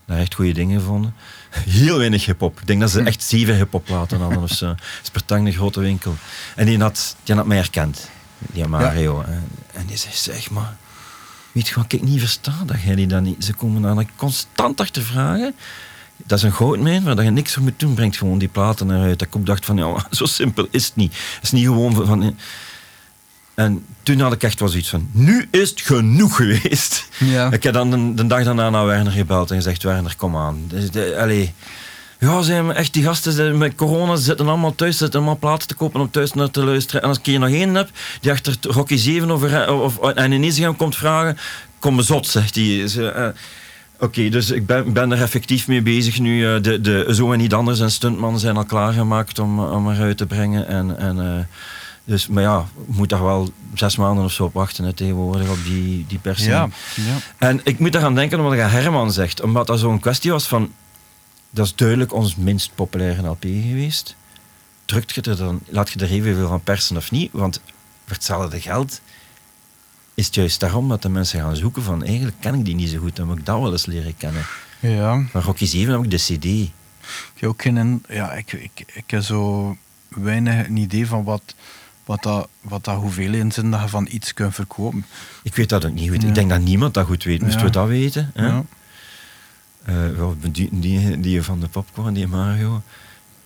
[0.04, 1.14] Daar echt goede dingen gevonden.
[1.50, 2.60] Heel weinig hip-hop.
[2.60, 4.74] Ik denk dat ze echt zeven hip-hop platen hadden of zo.
[5.02, 6.16] Spertang, een grote winkel.
[6.56, 9.22] En die had, die had mij herkend, die Mario.
[9.22, 10.76] En, en die zei: Zeg maar,
[11.52, 12.52] weet je wat ik niet versta?
[12.66, 13.44] Dat jij die dan niet.
[13.44, 15.54] Ze komen daar constant achter vragen.
[16.26, 17.94] Dat is een goudmijn waar je niks voor moet doen.
[17.94, 19.18] Brengt gewoon die platen eruit.
[19.18, 21.12] Dat ik ook dacht: van ja, zo simpel is het niet.
[21.34, 22.06] Het is niet gewoon van.
[22.06, 22.36] van
[23.58, 27.08] en toen had ik echt wel zoiets van, nu is het genoeg geweest.
[27.18, 27.50] Ja.
[27.52, 30.64] Ik heb dan de, de dag daarna naar Werner gebeld en gezegd, Werner, kom aan.
[30.68, 31.54] Dus de, allee,
[32.18, 35.74] ja, zijn echt die gasten zijn met corona zitten allemaal thuis, zitten allemaal platen te
[35.74, 37.02] kopen om thuis naar te luisteren.
[37.02, 37.90] En als ik hier nog één heb,
[38.20, 41.38] die achter Rocky 7 over, of, en gaan komt vragen,
[41.78, 42.88] kom me zot, zegt hij.
[43.98, 46.54] Eh, Oké, dus ik ben, ben er effectief mee bezig nu.
[46.54, 50.16] eh, De, de Zo en Niet Anders en Stuntman zijn al klaargemaakt om, om eruit
[50.16, 50.66] te brengen.
[50.66, 51.44] En, en, eh,
[52.04, 55.58] dus, maar ja, moet daar wel zes maanden of zo op wachten hè, tegenwoordig op
[55.64, 56.50] die, die persing.
[56.50, 56.68] Ja.
[56.94, 57.02] ja.
[57.38, 60.72] En ik moet eraan denken omdat Herman zegt, omdat dat zo'n kwestie was van,
[61.50, 64.16] dat is duidelijk ons minst populaire LP geweest.
[64.84, 67.30] Drukt je er dan, laat je er evenveel van persen of niet?
[67.32, 67.60] Want
[68.06, 69.00] voor hetzelfde geld
[70.18, 72.88] is het juist daarom dat de mensen gaan zoeken van, eigenlijk ken ik die niet
[72.90, 74.42] zo goed, dan moet ik dat wel eens leren kennen.
[74.80, 75.22] ja.
[75.30, 76.44] Van Rocky 7 heb ik de CD.
[76.44, 78.02] Ik heb ook geen...
[78.08, 79.76] Ja, ik, ik, ik heb zo
[80.08, 81.54] weinig een idee van wat,
[82.04, 85.04] wat, dat, wat dat hoeveelheden zijn dat je van iets kunt verkopen.
[85.42, 86.22] Ik weet dat ook niet goed.
[86.22, 86.28] Ja.
[86.28, 87.40] Ik denk dat niemand dat goed weet.
[87.40, 87.66] Moesten Ja.
[87.66, 88.30] we dat weten?
[88.34, 88.46] Hè?
[88.46, 88.64] Ja.
[89.84, 92.82] Eh, wel, die, die, die van de popcorn, die Mario,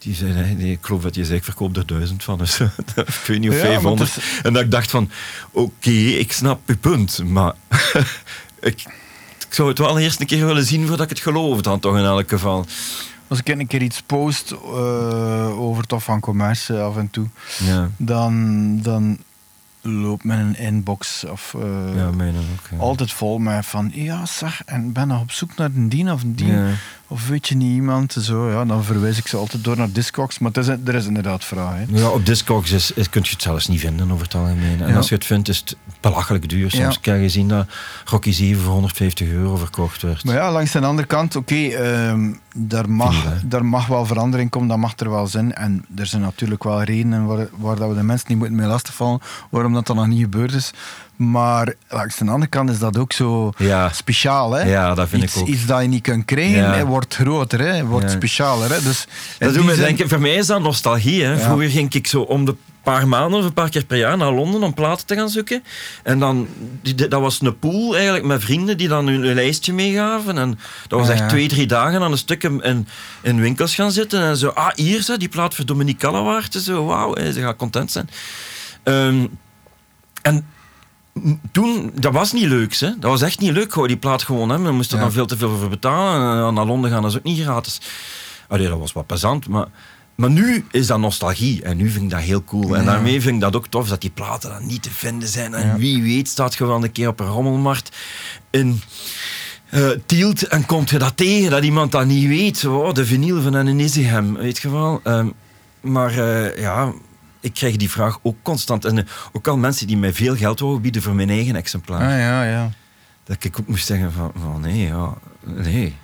[0.02, 2.38] die zei, nee, nee, ik geloof dat je zei, ik verkoop er duizend van.
[2.42, 4.14] Dus, ik weet niet of Ja, maar 500.
[4.14, 5.10] het En dat ik dacht van,
[5.50, 7.52] oké, ik snap je punt, maar
[8.60, 8.84] ik,
[9.48, 11.96] ik zou het wel eerst een keer willen zien voordat ik het geloof dan toch
[11.96, 12.66] in elk geval.
[13.28, 17.26] Als ik een keer iets post eh, over toch van commerce af en toe,
[17.64, 19.18] Ja, dan, dan
[19.80, 22.68] loopt mijn inbox of eh, ja mijne ook.
[22.70, 22.76] ja.
[22.76, 26.22] altijd vol met van ja zeg, en ben nog op zoek naar een dien of
[26.22, 26.56] een dien.
[26.56, 26.70] Ja.
[27.12, 28.12] Of weet je niet iemand?
[28.20, 30.38] Zo, ja, dan verwijs ik ze altijd door naar Discogs.
[30.38, 31.74] Maar is, er is inderdaad vraag.
[31.74, 31.84] Hè.
[31.88, 34.80] Ja, op Discogs is, is, kun je het zelfs niet vinden over het algemeen.
[34.82, 34.96] En Ja.
[34.96, 36.70] als je het vindt, is het belachelijk duur.
[36.70, 37.00] Soms Ja.
[37.00, 37.66] kan je zien dat
[38.04, 40.24] Rocky 7 voor 150 euro verkocht werd.
[40.24, 44.68] Maar ja, langs de andere kant, oké, ehm, daar, mag, daar mag wel verandering komen,
[44.68, 45.54] dat mag er wel zijn.
[45.54, 48.66] En er zijn natuurlijk wel redenen waar, waar dat we de mensen niet moeten mee
[48.66, 50.70] lastigvallen, waarom dat dan nog niet gebeurd is.
[51.16, 53.88] Maar langs de andere kant is dat ook zo Ja.
[53.92, 54.52] speciaal.
[54.52, 54.62] Hè?
[54.70, 55.48] Ja, dat vind iets, ik ook.
[55.48, 56.72] Iets dat je niet kunt krijgen, Ja.
[56.74, 58.70] hè, wordt groter, hè, wordt specialer.
[58.72, 58.82] Hè?
[58.82, 59.06] Dus
[59.38, 61.24] Dat doet die me zin- denken, voor mij is dat nostalgie.
[61.24, 61.38] Hè.
[61.38, 64.32] Vroeger ging ik zo om de paar maanden of een paar keer per jaar naar
[64.32, 65.62] Londen om platen te gaan zoeken.
[66.02, 66.48] En dan,
[66.82, 70.38] die, dat was een pool eigenlijk met vrienden die dan hun, hun lijstje meegaven.
[70.38, 70.58] En
[70.88, 71.28] dat was Ja, echt ja.
[71.28, 72.86] twee, drie dagen aan een stuk in, in,
[73.22, 74.20] in winkels gaan zitten.
[74.22, 76.52] En zo, ah, hier zo, die plaat voor Dominique Callewaert.
[76.54, 78.08] Zo, wauw, ze gaat content zijn.
[78.82, 79.26] Ehm,
[80.22, 80.46] en
[81.52, 82.88] toen, dat was niet leuk, hè.
[82.98, 84.66] Dat was echt niet leuk, gewoon die plaat gewoon hebben.
[84.68, 85.08] We moesten er Ja.
[85.08, 86.46] dan veel te veel voor betalen.
[86.46, 87.80] En naar Londen gaan, dat is ook niet gratis.
[88.48, 89.66] Allee, dat was wat plezant, maar...
[90.14, 92.76] Maar nu is dat nostalgie en nu vind ik dat heel cool.
[92.76, 95.54] En daarmee vind ik dat ook tof dat die platen dan niet te vinden zijn.
[95.54, 95.76] En Ja.
[95.76, 97.96] wie weet staat je wel een keer op een rommelmarkt
[98.50, 98.82] in
[99.68, 102.58] eh, Tielt en komt je dat tegen dat iemand dat niet weet.
[102.58, 103.76] Zo, oh, de vinyl van een
[104.36, 105.00] weet je wel.
[105.04, 105.28] Ehm,
[105.80, 106.92] maar eh, ja,
[107.42, 108.84] ik krijg die vraag ook constant.
[108.84, 112.00] En eh, ook al mensen die mij veel geld willen bieden voor mijn eigen exemplaar.
[112.12, 112.70] Ah, ja, ja.
[113.24, 115.14] Dat ik ook moest zeggen van, van nee, ja,
[115.44, 115.96] nee.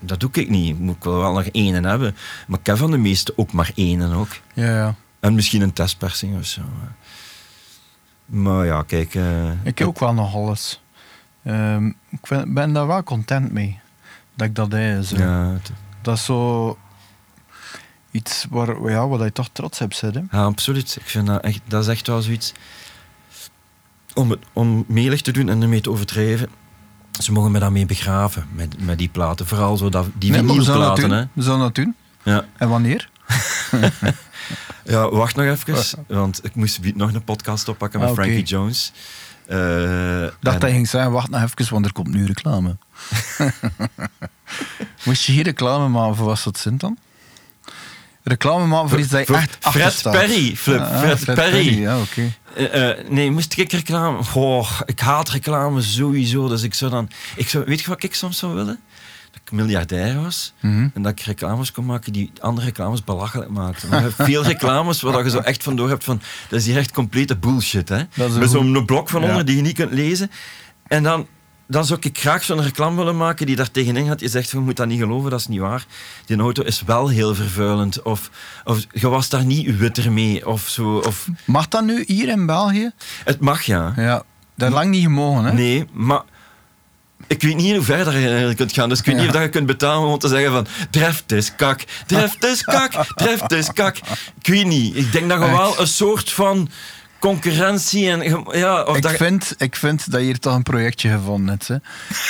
[0.00, 0.78] Dat doe ik niet.
[0.78, 2.16] Moet ik wel, wel nog één hebben.
[2.46, 4.28] Maar ik heb van de meeste ook maar één ook.
[4.54, 4.94] ja, ja.
[5.20, 6.62] En misschien een testpersing of zo.
[8.26, 9.14] Maar ja, kijk.
[9.14, 10.82] eh, Ik heb ook wel nog alles.
[11.44, 13.78] Ehm, ik ben, ben daar wel content mee.
[14.34, 15.04] Dat ik dat heb.
[15.04, 15.16] Zo.
[15.16, 16.78] ja, het- Dat is zo
[18.16, 20.28] iets waar, ja, waar je toch trots hebt zitten.
[20.32, 20.96] ja, absoluut.
[21.00, 22.52] Ik vind dat echt, dat is echt wel zoiets.
[24.14, 26.48] Om, het, om melig te doen en ermee te overdrijven.
[27.22, 29.46] Ze mogen me daarmee begraven, met, met die platen.
[29.46, 31.08] Vooral zo dat, die Nee, vinylplaten.
[31.08, 31.18] doen.
[31.18, 31.24] hè.
[31.32, 31.94] We zullen dat doen.
[32.22, 32.44] Ja.
[32.56, 33.08] En wanneer?
[34.84, 38.14] Ja, wacht nog even, want ik moest nog een podcast oppakken met Ah.
[38.14, 38.92] Frankie Jones.
[39.46, 39.56] Eh,
[40.40, 42.76] dacht en- dat ging zeggen, wacht nog even, want er komt nu reclame.
[45.04, 46.98] Moest je hier reclame maken voor wat dat zin dan?
[48.28, 50.12] Reclame maken voor iets dat je echt Fred staat.
[50.12, 51.80] Perry, Flip, Ah, Fred, Perry.
[51.80, 52.32] Ja, oké.
[52.56, 54.22] Eh, eh, nee, moest ik reclame...
[54.24, 56.48] Goh, ik haat reclame sowieso.
[56.48, 57.08] Dus ik zou dan...
[57.36, 58.80] Ik zou, weet je wat ik soms zou willen?
[59.30, 60.52] Dat ik miljardair was.
[60.60, 60.88] Mhm.
[60.94, 63.88] En dat ik reclames kon maken die andere reclames belachelijk maakten.
[63.88, 66.20] Maar veel reclames waar je zo echt van door hebt van...
[66.48, 68.02] Dat is hier echt complete bullshit, hè.
[68.38, 69.42] Met zo'n blok van onder Ja.
[69.42, 70.30] die je niet kunt lezen.
[70.86, 71.26] En dan...
[71.68, 74.20] Dan zou ik graag zo'n reclame willen maken die daar tegenin gaat.
[74.20, 75.86] Je zegt, je moet dat niet geloven, dat is niet waar.
[76.26, 78.02] Die auto is wel heel vervuilend.
[78.02, 78.30] Of,
[78.64, 80.46] of je was daar niet witter mee.
[80.46, 80.96] Of zo.
[80.98, 82.90] Of, Mag dat nu hier in België?
[83.24, 83.92] het mag, ja.
[83.96, 84.22] Ja,
[84.54, 85.52] dat lang niet gemogen, hè?
[85.52, 86.22] Nee, maar
[87.26, 88.88] ik weet niet hoe ver je kunt gaan.
[88.88, 91.54] Dus ik weet niet of dat je kunt betalen om te zeggen van dreft is
[91.56, 93.96] kak, dreft is kak, dreft is kak.
[94.40, 94.96] Ik weet niet.
[94.96, 96.68] Ik denk dat je wel een soort van
[97.18, 100.62] concurrentie en ja, of Ik dat je- vind, ik vind dat je hier toch een
[100.62, 101.68] projectje gevonden hebt.
[101.68, 101.76] Hè.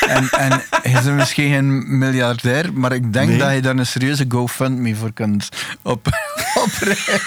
[0.07, 3.39] En, en je bent misschien geen miljardair, maar ik denk Nee.
[3.39, 5.49] dat je daar een serieuze GoFundMe voor kunt
[5.83, 6.07] op,
[6.65, 7.21] oprijden.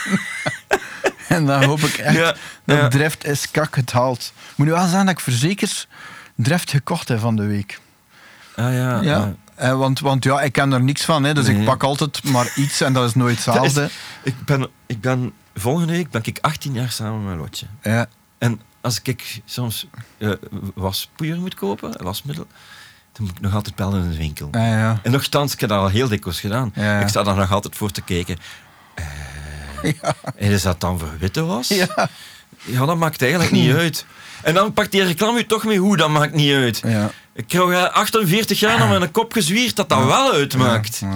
[1.28, 2.36] En dan hoop ik echt Ja,
[2.66, 2.88] dat ja.
[2.88, 4.34] Drift is kak het haalt.
[4.56, 5.88] Moet nu wel zeggen dat ik verzekerd
[6.36, 7.80] Drift gekocht heb van de week.
[8.56, 9.34] Ah ja, Ja.
[9.60, 11.58] Eh, want, want ja, ik ken er niks van, hè, dus Nee.
[11.60, 13.90] ik pak altijd maar iets en dat is nooit hetzelfde.
[14.24, 17.66] ik, ben, ik ben volgende week ben ik 18 jaar samen met Lotje.
[17.84, 18.06] Ja.
[18.38, 19.88] En als ik soms
[20.18, 20.32] eh
[20.76, 22.48] waspoeier moet kopen, wasmiddel,
[23.14, 24.48] dan moet ik nog altijd bellen in de winkel.
[24.52, 25.00] Ah, ja.
[25.04, 26.72] En nogthans, ik heb dat al heel dikwijls gedaan.
[26.76, 27.00] Ja.
[27.00, 28.38] Ik sta daar nog altijd voor te kijken.
[29.84, 29.90] Eh,
[30.36, 31.68] En is dat dan voor witte was?
[31.68, 32.10] Ja.
[32.66, 34.06] Ja, dat maakt eigenlijk niet uit.
[34.44, 36.82] En dan pakt die reclame u toch mee hoe, dat maakt niet uit.
[37.40, 41.02] Ik krijg eh, 48 jaar naar mijn kop gezwierd dat dat wel uitmaakt.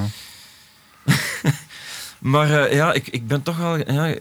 [2.20, 3.92] Maar eh, ja, ik, ik ben toch wel...
[3.92, 4.16] Ja,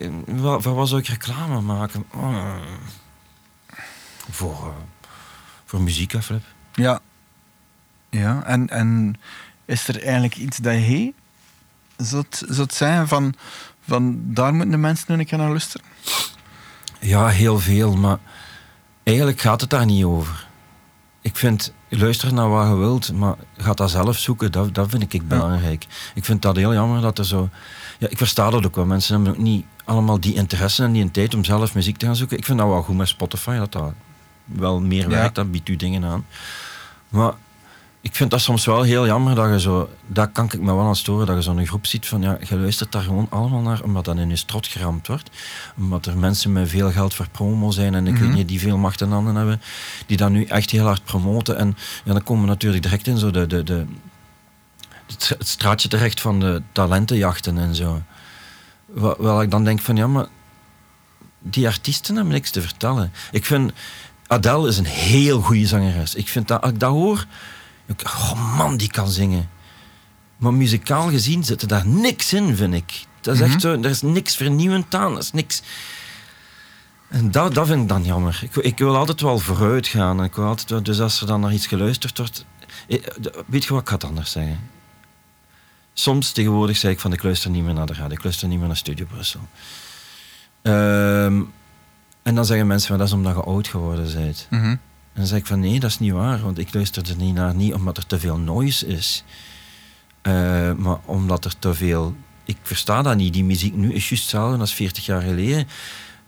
[0.59, 2.05] voor wat zou ik reclame maken?
[2.13, 2.55] Oh.
[4.29, 5.05] Voor, eh,
[5.65, 6.43] voor muziek, Flip.
[6.73, 6.99] Ja.
[8.09, 9.15] Ja, en, en
[9.65, 11.13] is er eigenlijk iets dat je
[11.97, 13.33] zou het- zou het zijn van,
[13.87, 15.87] van daar moeten de mensen nu een keer naar luisteren?
[16.99, 18.17] Ja, heel veel, maar
[19.03, 20.47] eigenlijk gaat het daar niet over.
[21.23, 25.13] Ik vind, luister naar wat je wilt, maar ga dat zelf zoeken, dat, dat vind
[25.13, 25.85] ik belangrijk.
[26.15, 27.49] Ik vind dat heel jammer dat er zo...
[27.99, 31.11] Ja, ik versta dat ook wel, mensen hebben ook niet allemaal die interesse en die
[31.11, 32.37] tijd om zelf muziek te gaan zoeken.
[32.37, 33.93] Ik vind dat wel goed met Spotify, dat dat
[34.45, 35.07] wel meer Ja.
[35.07, 36.25] werkt, dat biedt u dingen aan.
[37.09, 37.33] Maar
[38.03, 40.85] ik vind dat soms wel heel jammer dat je zo, daar kan ik me wel
[40.85, 43.83] aan storen, dat je zo'n groep ziet van, ja, je luistert daar gewoon allemaal naar,
[43.83, 45.29] omdat dat in je strot geramd wordt.
[45.77, 48.77] Omdat er mensen met veel geld voor promo zijn en ik weet niet, die veel
[48.77, 49.61] macht en handen hebben,
[50.05, 51.57] die dat nu echt heel hard promoten.
[51.57, 53.85] En ja, dan komen we natuurlijk direct in zo de, de, de,
[55.05, 58.01] het, straatje terecht van de talentenjachten en zo.
[59.17, 60.27] Wel ik dan denk van ja, maar
[61.39, 63.11] die artiesten hebben niks te vertellen.
[63.31, 63.71] Ik vind
[64.27, 66.15] Adele is een heel goede zangeres.
[66.15, 67.25] Ik vind dat als ik dat hoor,
[67.85, 69.49] ik, oh man, die kan zingen.
[70.37, 73.05] Maar muzikaal gezien zit er daar niks in, vind ik.
[73.21, 75.61] Dat is echt zo, er is niks vernieuwend aan, dat is niks.
[77.09, 78.39] En dat, dat vind ik dan jammer.
[78.43, 80.23] Ik, ik wil altijd wel vooruit gaan.
[80.23, 82.45] Ik wil altijd wel, dus als er dan naar iets geluisterd wordt.
[82.87, 82.99] eh,
[83.45, 84.59] Weet je wat ik ga het anders zeggen?
[85.93, 88.57] Soms tegenwoordig zeg ik van ik luister niet meer naar de radio, ik luister niet
[88.59, 89.39] meer naar Studio Brussel.
[90.61, 91.41] Ehm,
[92.23, 94.47] en dan zeggen mensen van dat is omdat je oud geworden bent.
[94.49, 94.75] Mhm.
[95.13, 97.33] En dan zeg ik van nee, dat is niet waar, want ik luister er niet
[97.33, 99.23] naar, niet omdat er te veel noise is,
[100.21, 102.15] Eh, maar omdat er te veel.
[102.45, 103.33] Ik versta dat niet.
[103.33, 105.67] Die muziek nu is juist hetzelfde als 40 jaar geleden.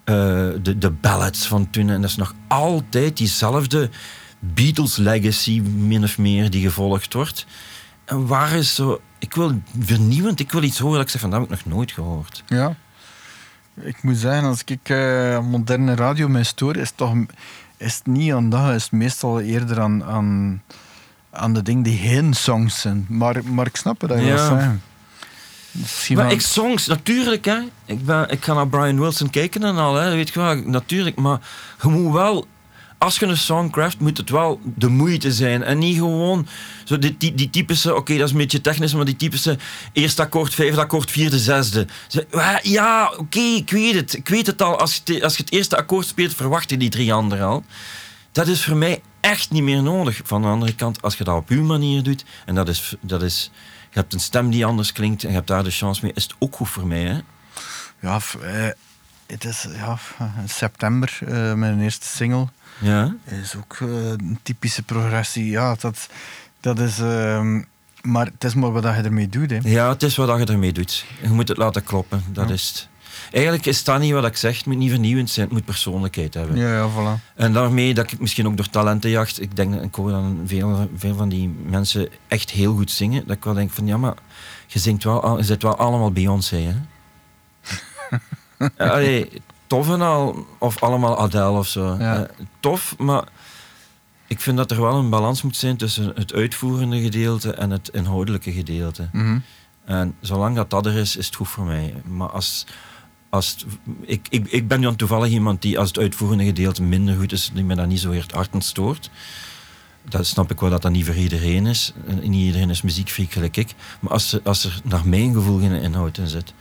[0.03, 0.15] Eh,
[0.61, 3.89] de, de ballads van toen, en dat is nog altijd diezelfde
[4.39, 7.45] Beatles legacy, min of meer, die gevolgd wordt.
[8.05, 9.01] En waar is zo.
[9.19, 11.73] Ik wil vernieuwend, ik wil iets horen dat ik zeg van dat heb ik nog
[11.73, 12.43] nooit gehoord.
[12.47, 12.75] Ja.
[13.81, 17.13] Ik moet zeggen, als ik eh, moderne radio mij stoor, is het toch
[17.77, 20.61] is het niet aan dat, is het meestal eerder aan, aan,
[21.31, 23.05] aan de dingen die geen songs zijn.
[23.09, 24.77] Maar, maar ik snap het dat je Ja.
[25.71, 27.59] Misschien Maar ik songs, natuurlijk, hè.
[27.85, 30.15] Ik, ben, ik ga naar Brian Wilson kijken en al, hè.
[30.15, 31.15] Weet je wel, natuurlijk.
[31.15, 31.39] Maar
[31.81, 32.47] je moet wel,
[33.05, 35.63] als je een song craft, moet het wel de moeite zijn.
[35.63, 36.47] En niet gewoon
[36.83, 39.57] zo die, die, typische, oké, dat is een beetje technisch, maar die typische
[39.93, 41.87] eerste akkoord, vijfde akkoord, vierde, zesde.
[42.07, 44.13] Ze- ja, oké, ik weet het.
[44.13, 44.79] Ik weet het al.
[44.79, 47.63] Als je, het- als je het eerste akkoord speelt, verwacht je die drie anderen al.
[48.31, 50.21] Dat is voor mij echt niet meer nodig.
[50.23, 53.21] Van de andere kant, als je dat op uw manier doet, en dat is, dat
[53.23, 53.51] is
[53.91, 56.23] je hebt een stem die anders klinkt en je hebt daar de chance mee, is
[56.23, 57.01] het ook goed voor mij.
[57.03, 57.17] Hè?
[58.01, 58.67] Ja, eh,
[59.27, 59.97] het is ja,
[60.45, 62.47] september, eh, mijn eerste single.
[62.79, 63.15] Ja?
[63.25, 65.49] is ook eh, een typische progressie.
[65.49, 66.09] Ja, dat,
[66.59, 66.99] dat is...
[66.99, 67.61] ehm,
[68.01, 69.49] maar het is maar wat je ermee doet.
[69.49, 69.57] Hè.
[69.63, 71.05] ja, het is wat je ermee doet.
[71.21, 72.53] Je moet het laten kloppen, dat Ja.
[72.53, 72.87] is het.
[73.31, 76.33] Eigenlijk is dat niet wat ik zeg, het moet niet vernieuwend zijn, het moet persoonlijkheid
[76.33, 76.57] hebben.
[76.57, 77.33] Ja, ja, voilà.
[77.35, 81.15] En daarmee dat ik misschien ook door talentenjacht, ik denk, ik hoor dan veel, veel
[81.15, 84.13] van die mensen echt heel goed zingen, dat ik wel denk van, ja, maar
[84.67, 86.75] je zingt wel, je zit wel allemaal Beyoncé, hè?
[88.77, 91.95] Allee, tof en al, of allemaal Adele of zo.
[91.99, 92.23] Ja.
[92.23, 92.29] Eh,
[92.59, 93.23] tof, maar
[94.27, 97.89] ik vind dat er wel een balans moet zijn tussen het uitvoerende gedeelte en het
[97.89, 99.09] inhoudelijke gedeelte.
[99.11, 99.37] Mhm.
[99.85, 101.93] En zolang dat dat er is, is het goed voor mij.
[102.05, 102.65] Maar als,
[103.29, 103.65] als het-
[104.01, 107.51] ik, ik, ik ben dan toevallig iemand die als het uitvoerende gedeelte minder goed is,
[107.53, 109.09] die me dat niet zo heel hard stoort.
[110.09, 111.93] Dat snap ik wel dat dat niet voor iedereen is.
[112.07, 113.73] En niet iedereen is muziekfreak gelijk ik.
[113.99, 116.53] Maar als, er- als er naar mijn gevoel geen inhoud in zit.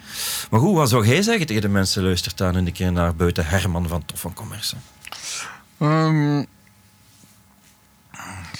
[0.50, 3.46] Maar goed, wat zou jij zeggen tegen de mensen luistert daar een keer naar buiten
[3.46, 4.76] Herman van Tof van Commerce?
[5.78, 6.44] Ehm,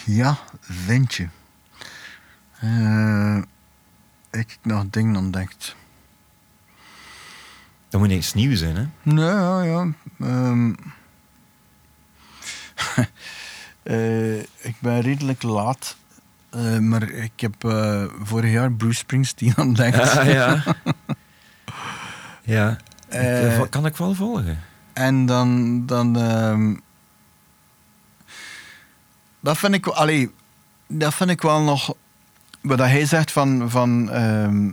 [0.07, 1.29] ja, ventje.
[2.61, 3.39] Eh,
[4.31, 5.77] ik nog dingen ontdekt.
[7.89, 8.85] Dat moet niks nieuws zijn, hè?
[9.03, 9.89] Nee, ja, ja.
[10.21, 10.69] Ehm,
[13.85, 15.97] eh, ik ben redelijk laat.
[16.51, 19.99] eh, maar ik heb eh, vorig jaar Bruce Springsteen ontdekt.
[19.99, 20.63] Ah, ja.
[22.57, 22.77] ja.
[23.09, 24.61] Ik, kan ik wel volgen?
[24.93, 25.83] En dan.
[25.87, 26.75] dan ehm,
[29.41, 29.87] dat vind ik.
[29.87, 30.31] Allee,
[30.87, 31.95] dat vind ik wel nog.
[32.61, 33.71] Wat hij zegt van.
[33.71, 34.71] van ehm,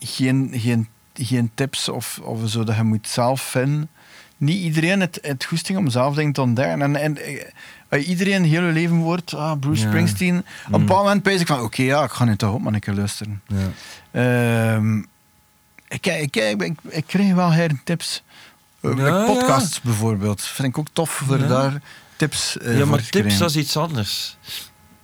[0.00, 0.88] geen, geen,
[1.20, 3.88] geen tips of, of zo dat je moet zelf vinden.
[4.36, 6.82] Niet iedereen het, het goesting om zelf dingen te ontdekken.
[6.82, 7.44] En, en eh,
[7.88, 9.88] als iedereen heel je leven wordt, ah, Bruce Ja.
[9.88, 10.36] Springsteen.
[10.38, 10.86] Op een Mm.
[10.86, 13.42] bepaald moment ben ik van, oké, ja, ik ga nu toch op maar keer luisteren.
[13.46, 13.68] Ja.
[14.10, 14.98] Ehm,
[15.88, 18.22] ik, ik, ik, ik, ik kreeg wel her tips.
[18.80, 20.42] Eh, Ja, podcasts bijvoorbeeld.
[20.42, 21.80] Vind ik ook tof voor daar
[22.16, 24.36] tips eh ja, maar tips, dat is iets anders.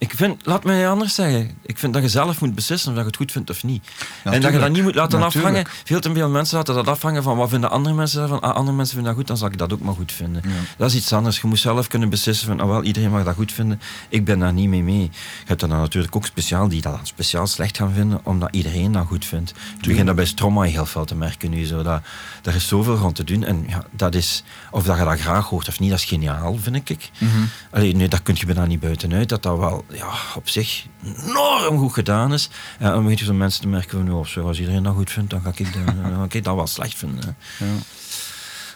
[0.04, 1.50] Ik vind, laat me anders zeggen.
[1.62, 3.88] Ik vind dat je zelf moet beslissen of dat je het goed vindt of niet.
[4.24, 5.46] en dat je dat niet moet laten Natuurlijk.
[5.46, 5.82] afhangen.
[5.84, 8.40] Veel te veel mensen laten dat afhangen van wat vinden andere mensen daarvan.
[8.40, 10.42] Ah, andere mensen vinden dat goed, dan zal ik dat ook maar goed vinden.
[10.44, 10.50] Ja.
[10.76, 11.40] Dat is iets anders.
[11.40, 13.80] Je moet zelf kunnen beslissen van, ah, wel, iedereen mag dat goed vinden.
[14.08, 15.02] Ik ben daar niet mee mee.
[15.02, 15.10] Je
[15.44, 19.06] hebt er dan natuurlijk ook speciaal die dat speciaal slecht gaan vinden, omdat iedereen dat
[19.06, 19.50] goed vindt.
[19.50, 21.64] Ik begin dat bij Stromae heel veel te merken nu.
[21.64, 22.02] Zo, dat,
[22.42, 23.44] daar is zoveel rond te doen.
[23.44, 26.56] En ja, dat is, of dat je dat graag hoort of niet, dat is geniaal,
[26.60, 27.10] vind ik.
[27.18, 27.30] Mhm.
[27.70, 29.28] Allee, nee, daar kun je bijna niet buitenuit.
[29.28, 32.48] Dat dat wel ja, op zich enorm goed gedaan is.
[32.78, 35.10] En dan weet je van mensen te merken van, oh, zo, als iedereen dat goed
[35.10, 37.36] vindt, dan ga ik, dat- dan ga ik dat wel slecht vinden.
[37.58, 37.66] Ja.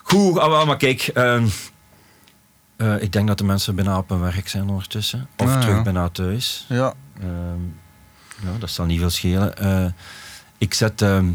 [0.03, 1.03] Goed, ah, maar kijk.
[1.03, 1.47] ehm,
[2.77, 5.29] eh, ik denk dat de mensen bijna op hun werk zijn ondertussen.
[5.37, 5.83] Of terug ja.
[5.83, 6.65] bijna thuis.
[6.69, 6.95] Ja.
[7.21, 7.63] Ehm,
[8.43, 9.57] ja, dat zal niet veel schelen.
[9.57, 9.87] Eh,
[10.59, 11.27] ik zet ehm,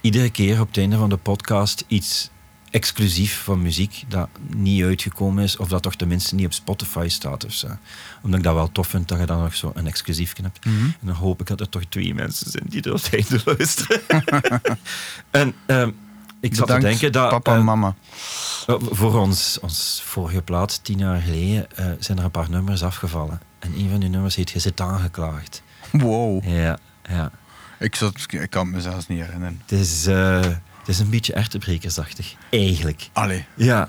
[0.00, 2.30] iedere keer op het einde van de podcast iets
[2.76, 7.44] exclusief van muziek dat niet uitgekomen is, of dat toch tenminste niet op Spotify staat.
[7.44, 7.66] of zo.
[8.22, 10.64] Omdat ik dat wel tof vind dat je dan nog zo een exclusief hebt.
[10.64, 10.84] Mhm.
[10.84, 14.00] En dan hoop ik dat er toch twee mensen zijn die het einde luisteren.
[15.30, 15.90] en ehm,
[16.40, 17.30] ik zat Bedankt, te denken dat.
[17.30, 17.94] papa eh, en mama.
[18.66, 22.82] eh, Voor ons, ons vorige plaat, tien jaar geleden, eh, zijn er een paar nummers
[22.82, 23.40] afgevallen.
[23.58, 25.62] En een van die nummers heet Je zit aangeklaagd.
[25.92, 26.44] Wow.
[26.44, 27.30] Ja, ja.
[27.78, 29.60] Ik, zat, ik kan het me zelfs niet herinneren.
[29.66, 30.40] Het is, eh,
[30.86, 33.08] het is een beetje ertebrekersachtig, eigenlijk.
[33.12, 33.44] Allee.
[33.54, 33.88] Ja.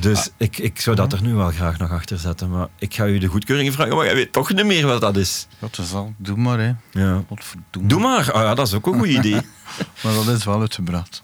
[0.00, 2.50] Dus ik, ik zou dat er nu wel graag nog achter zetten.
[2.50, 5.16] Maar ik ga u de goedkeuring vragen, maar jij weet toch niet meer wat dat
[5.16, 5.46] is.
[5.58, 6.14] Dat is al.
[6.16, 6.72] Doe maar, hè.
[6.90, 7.22] Ja.
[7.28, 7.88] Godverdomme.
[7.88, 8.32] Doe maar.
[8.32, 9.40] Ah, ja, dat is ook een goed idee.
[10.02, 11.22] Maar dat is wel uitgebracht.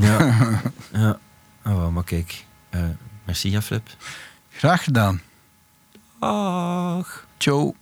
[0.00, 0.36] Ja.
[0.92, 1.18] ja.
[1.64, 2.44] Oh, maar kijk.
[2.70, 2.80] Eh,
[3.24, 3.88] merci, ja, Flip.
[4.50, 5.20] Graag gedaan.
[6.18, 7.26] Ach.
[7.38, 7.74] Ciao.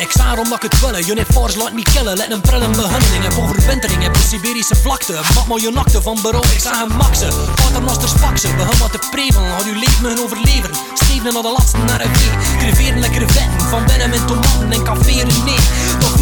[0.00, 1.08] Ik sta om dat ik het willen.
[1.08, 3.22] Uniforms laat me killen, let een prille behandeling.
[3.22, 5.12] Heb overwintering, heb de Siberische vlakte.
[5.34, 7.30] Mat maar nakte van berouw, ik zag hem maxen.
[8.00, 9.50] De spaksen, begin wat te prevelen.
[9.50, 10.70] Had uw leven hun overleven.
[10.94, 12.58] Steven naar de laatste naar wee.
[12.58, 15.12] Creveren lekkere vetten, van binnen met tomaten en café
[15.44, 16.19] nee.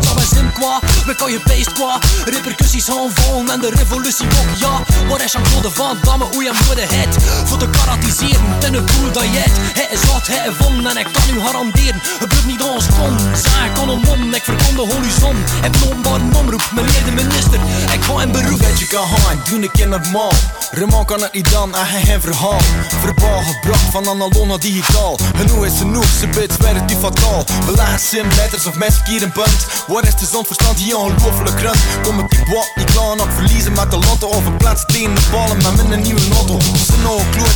[0.00, 1.98] Zal wij zin kwa, we kan je beest kwa.
[2.24, 4.84] Repercussies aanvallen en de revolutie ook, ja.
[5.08, 7.16] Waar is Jean-Claude Van Damme, hoe je moeder het.
[7.44, 9.52] Voor te karatiseren, ten een boel dat het.
[9.78, 12.00] Hij is wat, hij is von en ik kan u garanderen.
[12.18, 15.36] Het bloedt niet ons kon, zaak kon een mom, ik verkom de horizon.
[15.60, 17.60] Heb een openbare omroep, meneer de minister.
[17.92, 18.62] Ik ga in beroep.
[18.62, 20.32] Dat je kan gaan, doe een keer normaal.
[20.70, 22.60] Raymond kan het niet dan, hij geen verhaal.
[23.00, 25.18] Verbaal gebracht van analog naar digitaal.
[25.36, 27.44] Genoeg is genoeg, ze bits werkt die fataal.
[27.66, 29.84] Belaag sim, letters of mes keer een punt.
[29.86, 31.84] Waar is de zondverstand die ongelooflijk rust?
[32.02, 34.28] Kom met die wat niet klaar op verliezen met de lotto.
[34.28, 36.60] Of ik plaats tegen de ballen met mijn nieuwe lotto.
[36.60, 36.92] Ze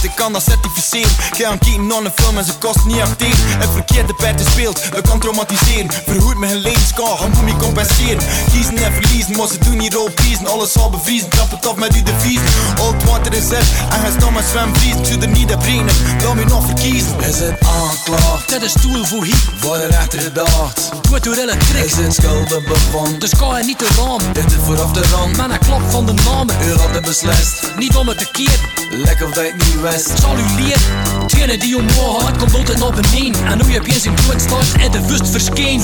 [0.06, 1.10] ik kan dat certificeren.
[1.36, 3.58] Ga aan kijken naar een film en ze kost niet acteren.
[3.62, 5.90] Het verkeerde pet speelt, dat kan traumatiseren.
[6.06, 8.22] Verhoed me een levenskaar, gaan moet me compenseren.
[8.52, 10.46] Kiezen en verliezen, maar ze doen hier al piezen.
[10.46, 12.40] Alles zal bevriezen, trap het af met u de vies.
[12.80, 15.08] Old water is het, en hij staat met zwemvries.
[15.08, 15.94] Ik er niet op brengen,
[16.24, 17.20] laat me nog verkiezen.
[17.20, 18.50] Is het aanklacht?
[18.52, 19.44] Het is stoel voor hier.
[19.60, 21.84] Voor de rechter gedacht, Doe door hele trick.
[21.84, 23.20] is het schulden bevond.
[23.20, 24.32] Dus kan je niet te raam.
[24.32, 26.54] Dit is vooraf de rand, Met een klap van de namen.
[26.66, 27.54] u had het beslist.
[27.78, 28.74] Niet om het te keren.
[28.90, 29.95] Lekker of dat je het niet wist.
[29.98, 30.80] Zal u leren.
[31.22, 33.46] Hetgene die omhoog gaat, komt altijd naar beneden.
[33.46, 35.82] En hoe je opeens in bloed staat en de verscheen.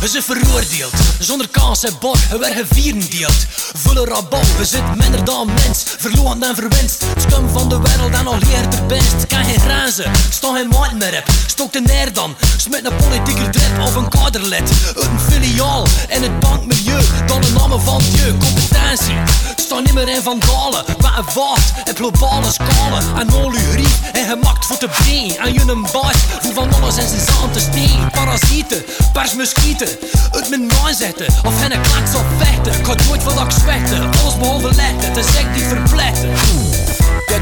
[0.00, 3.46] We zijn veroordeeld, zonder kans en bord, we werden vierendeeld.
[3.74, 7.04] Volle rabat, we zitten minder dan mens, verloren en verwenst.
[7.16, 9.26] Scum van de wereld en al eerder best.
[9.28, 11.28] Kan geen grenzen, sta geen maat meer heb.
[11.46, 14.70] Stok de neer dan, smet een politieke drip of een kaderlid.
[14.94, 19.16] Een filiaal in het bankmilieu, dan de namen van Dieu, competentie.
[19.56, 23.16] Sta niet meer in vandalen, wat een vaart, op globale schalen.
[23.16, 25.36] En al uw grief en gemakt voor te breen.
[25.38, 26.16] En je een baas,
[26.54, 28.10] van alles in zijn zand te steen.
[28.10, 29.88] Parasieten, persmuskieten,
[30.30, 32.80] het met naam Of hen een klaks op vechten.
[32.80, 35.08] Ik had nooit dat ik zwechten, alles behalve letten.
[35.08, 36.30] Het is die verpletten.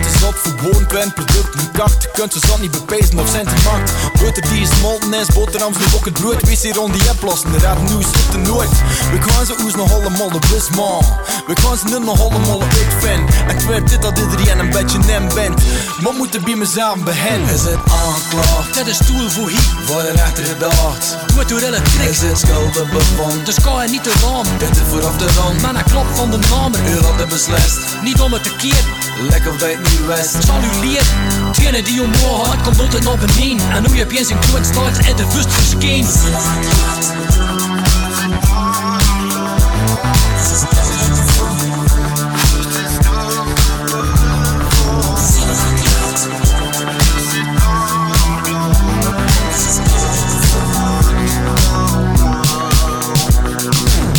[0.02, 2.02] Dit is op gewoon klein product, niet kacht.
[2.02, 3.92] Je kunt ze zand niet bepezen of zijn te maakt.
[4.20, 6.42] Boter die gesmolten is, boterhams nu ook het brood.
[6.42, 8.70] Wees hier rond die oplossen, de raad nu zitten nooit.
[9.12, 11.02] We gaan ze oes nog allemaal de bus man.
[11.46, 12.60] We gaan ze nu nog allemaal.
[13.06, 15.62] En ik weet dit dat iedereen een beetje nem bent.
[16.02, 17.54] Maar moet er bij mezelf beginnen.
[17.54, 18.78] Is het aanklacht?
[18.78, 21.16] Het is stoel voor hier, Voor de rechter gedacht.
[21.36, 22.08] het door hele trick.
[22.10, 23.46] Is het schulden bevond?
[23.46, 24.58] Dus kan je niet te raam.
[24.58, 25.60] Dit is vooraf de rand.
[25.62, 27.78] Met een klap van de namen, U had het beslist.
[28.02, 28.97] niet om het te keren.
[29.20, 30.44] Lekker het niet wist.
[30.44, 31.06] zal u leren.
[31.46, 33.70] Hetgene die omhoog gaat, komt altijd naar beneden.
[33.70, 36.06] En hoe je opeens in kloot staat en de vust verscheen.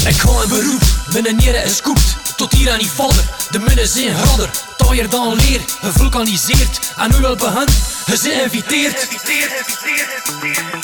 [0.07, 0.81] Ik ga in beroep,
[1.23, 2.15] mijn nieren is koept.
[2.35, 4.68] Tot hier aan die vallen, de minnen zijn harder.
[4.89, 6.93] Dan leer, gevulkaniseerd.
[6.97, 7.71] En nu wel behand,
[10.45, 10.78] je